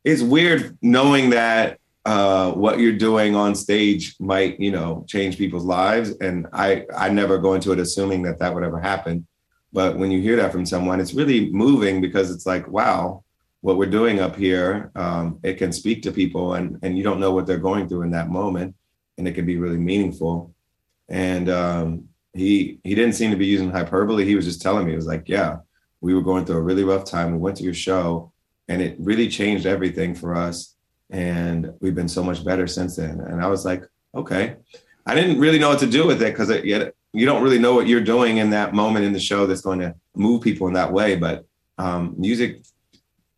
it's 0.03 0.23
weird 0.23 0.77
knowing 0.83 1.31
that 1.31 1.79
uh, 2.05 2.53
what 2.53 2.79
you're 2.79 2.93
doing 2.93 3.35
on 3.37 3.55
stage 3.55 4.17
might, 4.19 4.59
you 4.59 4.73
know, 4.73 5.05
change 5.09 5.39
people's 5.39 5.65
lives. 5.65 6.11
And 6.21 6.47
I, 6.53 6.85
I 6.95 7.11
never 7.11 7.39
go 7.39 7.55
into 7.55 7.73
it 7.73 7.79
assuming 7.79 8.23
that 8.23 8.39
that 8.41 8.53
would 8.55 8.65
ever 8.65 8.81
happen. 8.81 9.27
But 9.75 9.99
when 9.99 10.13
you 10.13 10.21
hear 10.21 10.37
that 10.37 10.53
from 10.53 10.65
someone, 10.65 11.01
it's 11.01 11.15
really 11.15 11.51
moving 11.51 12.01
because 12.01 12.31
it's 12.31 12.47
like, 12.47 12.69
wow, 12.69 13.25
what 13.61 13.77
we're 13.77 13.91
doing 13.91 14.21
up 14.21 14.37
here, 14.37 14.93
um, 14.95 15.41
it 15.43 15.55
can 15.55 15.73
speak 15.73 16.03
to 16.05 16.13
people 16.13 16.55
and, 16.55 16.79
and 16.83 16.97
you 16.97 17.03
don't 17.03 17.19
know 17.19 17.33
what 17.33 17.45
they're 17.45 17.59
going 17.59 17.89
through 17.89 18.03
in 18.03 18.11
that 18.13 18.31
moment. 18.31 18.77
And 19.19 19.27
it 19.27 19.33
can 19.33 19.45
be 19.45 19.57
really 19.57 19.77
meaningful. 19.77 20.55
And 21.09 21.51
um, 21.51 22.09
he 22.35 22.79
he 22.85 22.95
didn't 22.95 23.15
seem 23.15 23.33
to 23.33 23.37
be 23.37 23.47
using 23.47 23.71
hyperbole. 23.71 24.25
He 24.25 24.37
was 24.37 24.45
just 24.45 24.63
telling 24.63 24.87
me, 24.87 24.93
it 24.93 24.97
was 24.97 25.07
like, 25.07 25.29
yeah, 25.29 25.59
we 26.01 26.15
were 26.15 26.23
going 26.23 26.45
through 26.45 26.59
a 26.59 26.63
really 26.63 26.85
rough 26.85 27.05
time. 27.05 27.33
We 27.33 27.39
went 27.39 27.57
to 27.57 27.65
your 27.65 27.75
show 27.75 28.33
and 28.69 28.81
it 28.81 28.97
really 29.01 29.29
changed 29.29 29.67
everything 29.67 30.15
for 30.15 30.37
us. 30.37 30.77
And 31.11 31.73
we've 31.81 31.95
been 31.97 32.09
so 32.09 32.23
much 32.23 32.45
better 32.45 32.69
since 32.69 32.97
then. 32.97 33.21
And 33.21 33.43
I 33.43 33.49
was 33.49 33.65
like, 33.65 33.85
okay. 34.15 34.57
I 35.07 35.15
didn't 35.15 35.41
really 35.41 35.59
know 35.59 35.69
what 35.69 35.81
to 35.81 35.87
do 35.87 36.07
with 36.07 36.23
it 36.23 36.33
because 36.33 36.51
you 37.15 37.27
don't 37.27 37.43
really 37.43 37.61
know 37.61 37.75
what 37.75 37.87
you're 37.87 38.01
doing 38.01 38.39
in 38.39 38.51
that 38.51 38.75
moment 38.75 39.05
in 39.05 39.13
the 39.13 39.21
show 39.21 39.47
that's 39.47 39.61
going 39.61 39.79
to 39.79 39.95
move 40.17 40.43
people 40.43 40.67
in 40.67 40.75
that 40.75 40.93
way. 40.93 41.15
But 41.15 41.47
um, 41.79 42.15
music 42.19 42.63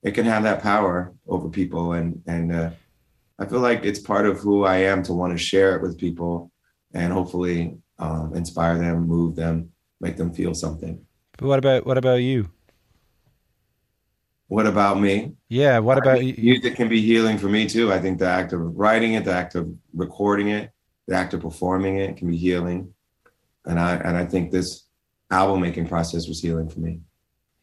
it 0.02 0.12
can 0.14 0.24
have 0.24 0.44
that 0.44 0.62
power 0.62 1.12
over 1.28 1.48
people. 1.48 1.92
And 1.92 2.22
and 2.26 2.52
uh, 2.52 2.70
i 3.38 3.44
feel 3.44 3.60
like 3.60 3.84
it's 3.84 3.98
part 3.98 4.24
of 4.24 4.38
who 4.38 4.64
i 4.64 4.76
am 4.76 5.02
to 5.02 5.12
want 5.12 5.32
to 5.34 5.38
share 5.38 5.76
it 5.76 5.82
with 5.82 5.98
people 5.98 6.50
and 6.94 7.12
hopefully 7.12 7.76
um, 7.98 8.32
inspire 8.34 8.78
them 8.78 9.06
move 9.06 9.36
them 9.36 9.70
make 10.00 10.16
them 10.16 10.32
feel 10.32 10.54
something. 10.54 11.04
But 11.36 11.46
what 11.48 11.58
about 11.58 11.86
what 11.86 11.98
about 11.98 12.16
you? 12.16 12.50
What 14.48 14.66
about 14.66 15.00
me? 15.00 15.32
Yeah 15.48 15.80
what 15.80 15.98
about 15.98 16.24
you 16.24 16.34
music 16.38 16.76
can 16.76 16.88
be 16.88 17.02
healing 17.02 17.36
for 17.36 17.48
me 17.48 17.68
too. 17.68 17.92
I 17.92 17.98
think 18.00 18.18
the 18.18 18.28
act 18.28 18.54
of 18.54 18.60
writing 18.60 19.14
it 19.14 19.24
the 19.24 19.32
act 19.32 19.54
of 19.54 19.70
recording 19.92 20.48
it 20.48 20.70
the 21.08 21.14
act 21.14 21.34
of 21.34 21.40
performing 21.40 21.98
it 21.98 22.16
can 22.16 22.28
be 22.30 22.36
healing 22.36 22.94
and 23.66 23.78
i 23.78 23.96
and 23.96 24.16
i 24.16 24.24
think 24.24 24.50
this 24.50 24.84
album 25.30 25.60
making 25.60 25.86
process 25.86 26.28
was 26.28 26.40
healing 26.40 26.68
for 26.68 26.80
me 26.80 27.00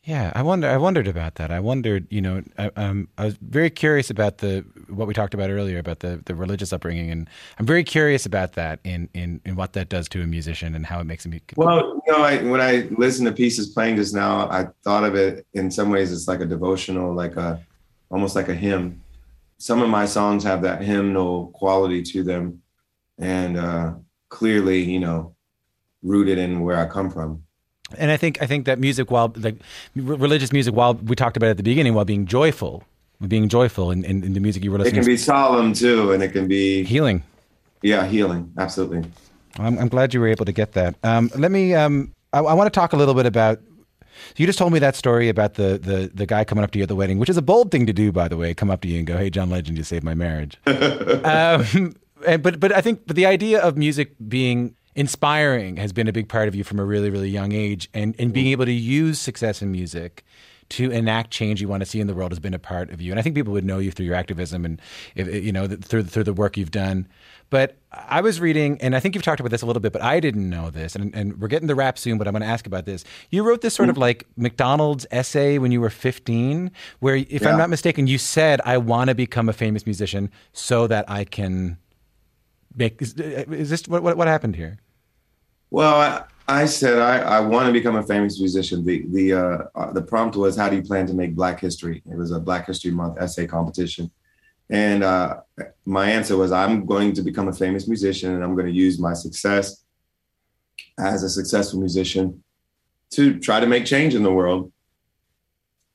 Yeah, 0.06 0.34
I 0.36 0.42
wonder. 0.42 0.68
I 0.68 0.76
wondered 0.76 1.08
about 1.08 1.36
that. 1.36 1.50
I 1.50 1.62
wondered, 1.62 2.08
you 2.10 2.22
know, 2.22 2.44
I, 2.58 2.70
um, 2.76 3.08
I 3.18 3.24
was 3.24 3.38
very 3.38 3.70
curious 3.70 4.10
about 4.10 4.40
the 4.40 4.66
what 4.90 5.08
we 5.08 5.14
talked 5.14 5.34
about 5.34 5.50
earlier 5.50 5.80
about 5.80 6.02
the, 6.02 6.22
the 6.26 6.36
religious 6.36 6.74
upbringing, 6.74 7.10
and 7.10 7.30
I'm 7.58 7.66
very 7.66 7.86
curious 7.86 8.26
about 8.26 8.52
that 8.54 8.82
in, 8.84 9.08
in 9.14 9.40
in 9.46 9.56
what 9.56 9.72
that 9.74 9.88
does 9.88 10.10
to 10.10 10.22
a 10.22 10.28
musician 10.28 10.76
and 10.76 10.86
how 10.86 11.00
it 11.00 11.06
makes 11.06 11.26
him. 11.26 11.40
Well, 11.56 12.02
you 12.06 12.12
know, 12.12 12.22
I, 12.22 12.44
when 12.44 12.60
I 12.60 12.90
listened 12.98 13.28
to 13.28 13.34
pieces 13.34 13.70
playing 13.70 13.96
just 13.96 14.14
now, 14.14 14.50
I 14.50 14.68
thought 14.84 15.06
of 15.06 15.16
it 15.16 15.48
in 15.54 15.72
some 15.72 15.90
ways 15.90 16.12
it's 16.12 16.28
like 16.28 16.42
a 16.42 16.46
devotional, 16.46 17.14
like 17.14 17.38
a 17.38 17.62
almost 18.10 18.36
like 18.36 18.50
a 18.50 18.56
hymn. 18.56 19.02
Some 19.58 19.82
of 19.82 19.88
my 19.88 20.06
songs 20.06 20.44
have 20.44 20.64
that 20.64 20.82
hymnal 20.82 21.48
quality 21.54 22.04
to 22.12 22.24
them, 22.24 22.62
and 23.20 23.56
uh, 23.56 23.94
clearly, 24.28 24.84
you 24.84 25.00
know, 25.00 25.33
rooted 26.04 26.38
in 26.38 26.60
where 26.60 26.78
I 26.78 26.86
come 26.86 27.10
from 27.10 27.44
and 27.98 28.12
I 28.12 28.18
think 28.18 28.42
I 28.42 28.46
think 28.46 28.66
that 28.66 28.80
music, 28.80 29.12
while 29.12 29.34
like 29.36 29.58
religious 29.96 30.52
music, 30.52 30.74
while 30.74 30.94
we 30.96 31.16
talked 31.16 31.38
about 31.38 31.50
at 31.50 31.58
the 31.58 31.64
beginning, 31.64 31.94
while 31.94 32.06
being 32.06 32.26
joyful, 32.26 32.84
being 33.28 33.50
joyful 33.50 33.92
in, 33.92 34.04
in, 34.04 34.24
in 34.24 34.34
the 34.34 34.40
music 34.40 34.64
you 34.64 34.72
were 34.72 34.78
listening, 34.78 35.02
it 35.02 35.04
can 35.04 35.14
be 35.14 35.18
solemn 35.18 35.74
too, 35.74 36.12
and 36.12 36.24
it 36.24 36.32
can 36.32 36.48
be 36.48 36.84
healing. 36.84 37.24
Yeah, 37.82 38.06
healing, 38.06 38.52
absolutely. 38.58 39.04
I'm, 39.60 39.78
I'm 39.78 39.90
glad 39.90 40.14
you 40.14 40.20
were 40.20 40.28
able 40.28 40.46
to 40.46 40.52
get 40.52 40.74
that. 40.74 40.96
Um, 41.04 41.30
let 41.36 41.52
me. 41.52 41.74
Um, 41.74 42.14
I, 42.32 42.40
I 42.40 42.54
want 42.54 42.72
to 42.74 42.78
talk 42.78 42.94
a 42.94 42.98
little 42.98 43.14
bit 43.14 43.26
about 43.26 43.60
you 44.38 44.46
just 44.46 44.58
told 44.58 44.74
me 44.74 44.80
that 44.80 44.96
story 44.96 45.30
about 45.30 45.56
the, 45.56 45.80
the 45.82 46.12
the 46.14 46.26
guy 46.26 46.44
coming 46.44 46.64
up 46.64 46.72
to 46.72 46.80
you 46.80 46.84
at 46.84 46.90
the 46.90 46.96
wedding, 46.96 47.20
which 47.20 47.30
is 47.30 47.38
a 47.38 47.42
bold 47.42 47.72
thing 47.72 47.86
to 47.86 47.94
do, 47.94 48.12
by 48.12 48.28
the 48.28 48.38
way. 48.38 48.54
Come 48.54 48.72
up 48.72 48.82
to 48.82 48.88
you 48.88 48.98
and 48.98 49.08
go, 49.08 49.18
"Hey, 49.18 49.30
John 49.30 49.50
Legend, 49.50 49.78
you 49.78 49.84
saved 49.84 50.04
my 50.04 50.16
marriage." 50.16 50.58
um, 50.66 51.96
and, 52.26 52.42
but 52.42 52.60
but 52.60 52.72
I 52.72 52.82
think 52.82 53.06
but 53.06 53.16
the 53.16 53.26
idea 53.26 53.60
of 53.62 53.78
music 53.78 54.16
being 54.28 54.76
inspiring 54.96 55.78
has 55.78 55.94
been 55.94 56.08
a 56.08 56.14
big 56.14 56.30
part 56.30 56.48
of 56.48 56.56
you 56.56 56.64
from 56.64 56.80
a 56.80 56.86
really 56.86 57.10
really 57.10 57.30
young 57.30 57.52
age. 57.52 57.90
And 57.94 58.16
and 58.20 58.34
being 58.34 58.46
mm-hmm. 58.46 58.52
able 58.52 58.66
to 58.66 58.72
use 58.72 59.20
success 59.20 59.62
in 59.62 59.72
music 59.72 60.24
to 60.70 60.90
enact 60.90 61.30
change 61.30 61.62
you 61.62 61.68
want 61.68 61.82
to 61.82 61.86
see 61.86 62.00
in 62.00 62.08
the 62.08 62.14
world 62.14 62.32
has 62.32 62.40
been 62.40 62.54
a 62.54 62.60
part 62.60 62.90
of 62.90 63.02
you. 63.02 63.12
And 63.12 63.20
i 63.20 63.24
think 63.24 63.36
people 63.36 63.54
would 63.54 63.66
know 63.66 63.80
you 63.80 63.92
through 63.92 64.06
your 64.06 64.16
activism 64.16 64.66
and 64.66 64.82
you 65.16 65.52
know 65.52 65.68
through 65.68 66.04
through 66.04 66.24
the 66.24 66.34
work 66.34 66.58
you've 66.58 66.72
done. 66.72 67.08
But 67.50 67.78
i 67.92 68.22
was 68.22 68.40
reading 68.40 68.80
and 68.82 68.96
i 68.96 69.00
think 69.00 69.14
you've 69.14 69.24
talked 69.24 69.40
about 69.40 69.52
this 69.52 69.62
a 69.62 69.68
little 69.68 69.80
bit 69.80 69.94
but 69.94 70.02
i 70.02 70.20
didn't 70.20 70.50
know 70.50 70.70
this. 70.70 70.96
And, 70.96 71.14
and 71.16 71.40
we're 71.40 71.48
getting 71.48 71.68
the 71.68 71.76
wrap 71.76 71.98
soon 71.98 72.18
but 72.18 72.28
i'm 72.28 72.34
going 72.34 72.42
to 72.42 72.48
ask 72.48 72.66
about 72.66 72.86
this. 72.86 73.04
You 73.30 73.44
wrote 73.44 73.62
this 73.62 73.74
sort 73.74 73.90
of 73.90 73.96
mm-hmm. 73.96 74.02
like 74.02 74.28
mcdonald's 74.38 75.06
essay 75.12 75.58
when 75.58 75.72
you 75.72 75.82
were 75.82 75.90
15 75.90 76.72
where 77.00 77.16
if 77.16 77.42
yeah. 77.42 77.50
i'm 77.50 77.58
not 77.58 77.70
mistaken 77.70 78.08
you 78.08 78.18
said 78.18 78.62
i 78.66 78.78
want 78.78 79.10
to 79.10 79.16
become 79.16 79.50
a 79.50 79.54
famous 79.54 79.86
musician 79.86 80.32
so 80.54 80.88
that 80.88 81.10
i 81.10 81.24
can 81.24 81.78
make 82.76 83.02
is, 83.02 83.14
is 83.14 83.70
this 83.70 83.88
what, 83.88 84.04
what, 84.04 84.18
what 84.18 84.28
happened 84.28 84.56
here 84.56 84.80
well, 85.74 85.96
I, 85.96 86.24
I 86.62 86.66
said 86.66 87.00
I, 87.00 87.18
I 87.18 87.40
want 87.40 87.66
to 87.66 87.74
become 87.74 87.96
a 87.96 88.04
famous 88.04 88.40
musician. 88.40 88.86
The 88.86 89.08
the 89.08 89.34
uh, 89.34 89.58
uh, 89.74 89.92
the 89.92 90.04
prompt 90.04 90.36
was, 90.36 90.56
"How 90.56 90.70
do 90.70 90.76
you 90.76 90.84
plan 90.84 91.08
to 91.08 91.16
make 91.16 91.36
Black 91.36 91.60
history?" 91.60 92.04
It 92.08 92.16
was 92.16 92.30
a 92.30 92.40
Black 92.40 92.68
History 92.68 92.92
Month 92.92 93.18
essay 93.20 93.48
competition, 93.48 94.12
and 94.70 95.04
uh, 95.04 95.38
my 95.86 96.12
answer 96.12 96.38
was, 96.38 96.52
"I'm 96.52 96.86
going 96.86 97.14
to 97.14 97.24
become 97.24 97.48
a 97.48 97.54
famous 97.54 97.88
musician, 97.88 98.36
and 98.36 98.44
I'm 98.44 98.54
going 98.54 98.68
to 98.68 98.72
use 98.72 99.00
my 99.00 99.14
success 99.14 99.84
as 101.00 101.24
a 101.24 101.30
successful 101.30 101.80
musician 101.80 102.44
to 103.16 103.40
try 103.40 103.60
to 103.60 103.66
make 103.66 103.86
change 103.88 104.14
in 104.14 104.22
the 104.22 104.32
world, 104.32 104.72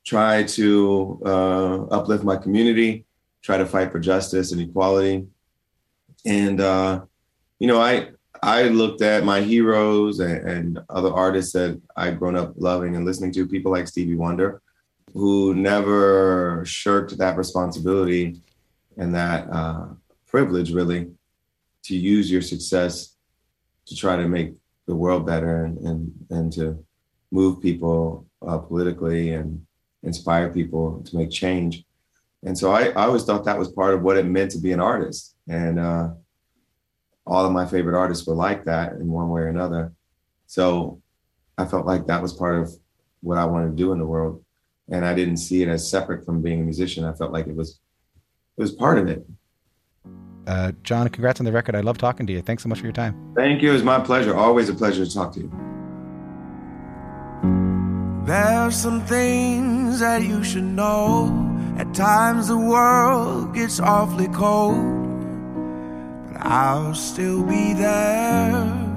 try 0.04 0.42
to 0.58 1.22
uh, 1.24 1.84
uplift 1.84 2.24
my 2.24 2.36
community, 2.36 3.06
try 3.42 3.58
to 3.58 3.64
fight 3.64 3.92
for 3.92 4.00
justice 4.00 4.50
and 4.50 4.60
equality, 4.60 5.28
and 6.28 6.60
uh, 6.60 7.00
you 7.58 7.66
know, 7.66 7.80
I 7.80 8.10
I 8.42 8.64
looked 8.68 9.02
at 9.02 9.24
my 9.24 9.40
heroes 9.40 10.20
and, 10.20 10.48
and 10.48 10.78
other 10.90 11.12
artists 11.12 11.52
that 11.54 11.80
I'd 11.96 12.18
grown 12.18 12.36
up 12.36 12.52
loving 12.56 12.94
and 12.94 13.04
listening 13.04 13.32
to, 13.32 13.48
people 13.48 13.72
like 13.72 13.88
Stevie 13.88 14.14
Wonder, 14.14 14.62
who 15.12 15.54
never 15.54 16.62
shirked 16.64 17.16
that 17.18 17.36
responsibility 17.36 18.40
and 18.96 19.14
that 19.14 19.48
uh, 19.50 19.86
privilege, 20.26 20.72
really, 20.72 21.10
to 21.84 21.96
use 21.96 22.30
your 22.30 22.42
success 22.42 23.16
to 23.86 23.96
try 23.96 24.16
to 24.16 24.28
make 24.28 24.52
the 24.86 24.94
world 24.94 25.26
better 25.26 25.64
and 25.64 25.78
and, 25.78 26.12
and 26.30 26.52
to 26.52 26.84
move 27.30 27.60
people 27.60 28.26
uh, 28.46 28.58
politically 28.58 29.32
and 29.32 29.64
inspire 30.02 30.50
people 30.50 31.02
to 31.04 31.16
make 31.16 31.30
change. 31.30 31.84
And 32.44 32.56
so 32.56 32.70
I, 32.72 32.88
I 32.88 33.06
always 33.06 33.24
thought 33.24 33.44
that 33.44 33.58
was 33.58 33.72
part 33.72 33.94
of 33.94 34.02
what 34.02 34.16
it 34.16 34.24
meant 34.24 34.52
to 34.52 34.58
be 34.58 34.72
an 34.72 34.80
artist. 34.80 35.34
And 35.48 35.78
uh, 35.78 36.10
all 37.26 37.44
of 37.44 37.52
my 37.52 37.66
favorite 37.66 37.98
artists 37.98 38.26
were 38.26 38.34
like 38.34 38.64
that 38.64 38.92
in 38.92 39.08
one 39.08 39.28
way 39.30 39.42
or 39.42 39.48
another. 39.48 39.92
So 40.46 41.02
I 41.56 41.64
felt 41.64 41.86
like 41.86 42.06
that 42.06 42.22
was 42.22 42.32
part 42.32 42.56
of 42.56 42.72
what 43.20 43.38
I 43.38 43.44
wanted 43.44 43.70
to 43.70 43.76
do 43.76 43.92
in 43.92 43.98
the 43.98 44.06
world. 44.06 44.44
And 44.90 45.04
I 45.04 45.14
didn't 45.14 45.36
see 45.38 45.62
it 45.62 45.68
as 45.68 45.90
separate 45.90 46.24
from 46.24 46.40
being 46.40 46.60
a 46.60 46.64
musician. 46.64 47.04
I 47.04 47.12
felt 47.12 47.32
like 47.32 47.46
it 47.46 47.56
was 47.56 47.80
it 48.56 48.62
was 48.62 48.72
part 48.72 48.98
of 48.98 49.08
it. 49.08 49.26
Uh, 50.46 50.72
John, 50.82 51.06
congrats 51.08 51.40
on 51.40 51.44
the 51.44 51.52
record. 51.52 51.74
I 51.74 51.80
love 51.80 51.98
talking 51.98 52.26
to 52.26 52.32
you. 52.32 52.40
Thanks 52.40 52.62
so 52.62 52.70
much 52.70 52.78
for 52.78 52.86
your 52.86 52.92
time. 52.92 53.34
Thank 53.36 53.60
you. 53.60 53.70
It 53.70 53.74
was 53.74 53.82
my 53.82 54.00
pleasure. 54.00 54.34
Always 54.34 54.70
a 54.70 54.74
pleasure 54.74 55.04
to 55.04 55.12
talk 55.12 55.32
to 55.34 55.40
you. 55.40 55.52
There's 58.24 58.76
some 58.76 59.04
things 59.04 60.00
that 60.00 60.22
you 60.22 60.42
should 60.42 60.64
know. 60.64 61.47
At 61.78 61.94
times 61.94 62.48
the 62.48 62.58
world 62.58 63.54
gets 63.54 63.78
awfully 63.78 64.28
cold 64.28 64.98
but 66.26 66.44
I'll 66.44 66.94
still 66.94 67.42
be 67.42 67.72
there. 67.72 68.88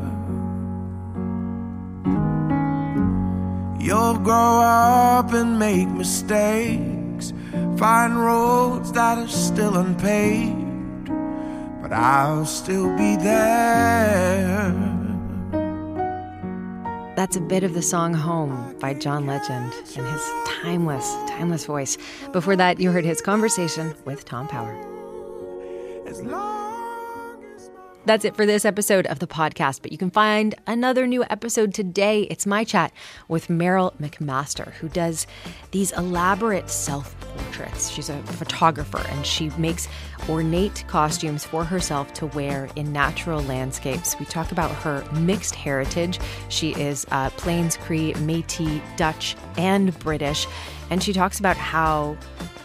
You'll 3.80 4.20
grow 4.20 4.62
up 4.62 5.34
and 5.34 5.58
make 5.58 5.90
mistakes, 5.90 7.34
find 7.78 8.16
roads 8.20 8.92
that 8.92 9.18
are 9.18 9.28
still 9.28 9.78
unpaved, 9.78 11.10
but 11.82 11.92
I'll 11.94 12.46
still 12.46 12.96
be 12.98 13.16
there. 13.16 14.91
That's 17.22 17.36
a 17.36 17.40
bit 17.40 17.64
of 17.64 17.76
the 17.76 17.84
song 17.84 18.16
Home 18.16 18.76
by 18.80 18.96
John 18.96 19.28
Legend 19.28 19.72
and 19.96 20.08
his 20.08 20.32
timeless, 20.48 21.14
timeless 21.28 21.66
voice. 21.66 21.96
Before 22.32 22.56
that, 22.56 22.80
you 22.80 22.90
heard 22.90 23.06
his 23.06 23.22
conversation 23.22 23.94
with 24.06 24.26
Tom 24.26 24.48
Power. 24.48 24.74
That's 28.04 28.26
it 28.26 28.36
for 28.36 28.48
this 28.48 28.66
episode 28.66 29.06
of 29.06 29.20
the 29.20 29.28
podcast, 29.28 29.84
but 29.84 29.92
you 29.92 29.98
can 30.00 30.10
find 30.10 30.56
another 30.66 31.06
new 31.06 31.24
episode 31.26 31.72
today. 31.72 32.24
It's 32.32 32.48
my 32.48 32.64
chat 32.64 32.92
with 33.28 33.48
Meryl 33.48 33.96
McMaster, 33.98 34.72
who 34.74 34.90
does 34.90 35.28
these 35.70 35.92
elaborate 35.92 36.68
self 36.72 37.16
portraits. 37.20 37.92
She's 37.92 38.10
a 38.10 38.18
photographer 38.24 39.06
and 39.10 39.24
she 39.24 39.52
makes 39.52 39.88
ornate 40.28 40.84
costumes 40.88 41.46
for 41.46 41.64
herself 41.64 42.12
to 42.16 42.26
wear 42.26 42.70
in 42.76 42.92
natural 42.92 43.44
landscapes. 43.44 44.20
We 44.20 44.26
talk 44.26 44.52
about 44.52 44.72
her 44.72 45.06
mixed 45.14 45.54
heritage. 45.54 46.20
She 46.50 46.72
is 46.72 47.06
uh, 47.12 47.30
Plains 47.32 47.78
Cree, 47.78 48.16
Metis, 48.16 48.82
Dutch, 48.98 49.36
and 49.58 49.98
British. 50.00 50.48
And 50.90 51.04
she 51.04 51.14
talks 51.14 51.38
about 51.38 51.56
how 51.56 52.18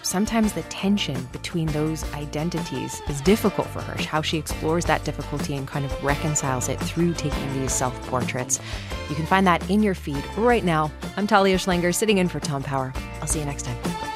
sometimes 0.06 0.52
the 0.52 0.62
tension 0.64 1.20
between 1.32 1.66
those 1.68 2.04
identities 2.14 3.00
is 3.08 3.20
difficult 3.22 3.66
for 3.68 3.80
her, 3.82 4.00
how 4.04 4.22
she 4.22 4.38
explores 4.38 4.84
that 4.84 5.04
difficulty 5.04 5.56
and 5.56 5.66
kind 5.66 5.84
of 5.84 6.04
reconciles 6.04 6.68
it 6.68 6.78
through 6.80 7.12
taking 7.14 7.60
these 7.60 7.72
self 7.72 7.94
portraits. 8.06 8.60
You 9.08 9.16
can 9.16 9.26
find 9.26 9.46
that 9.46 9.68
in 9.68 9.82
your 9.82 9.94
feed 9.94 10.24
right 10.36 10.64
now. 10.64 10.90
I'm 11.16 11.26
Talia 11.26 11.56
Schlanger, 11.56 11.94
sitting 11.94 12.18
in 12.18 12.28
for 12.28 12.40
Tom 12.40 12.62
Power. 12.62 12.92
I'll 13.20 13.26
see 13.26 13.40
you 13.40 13.44
next 13.44 13.64
time. 13.64 14.15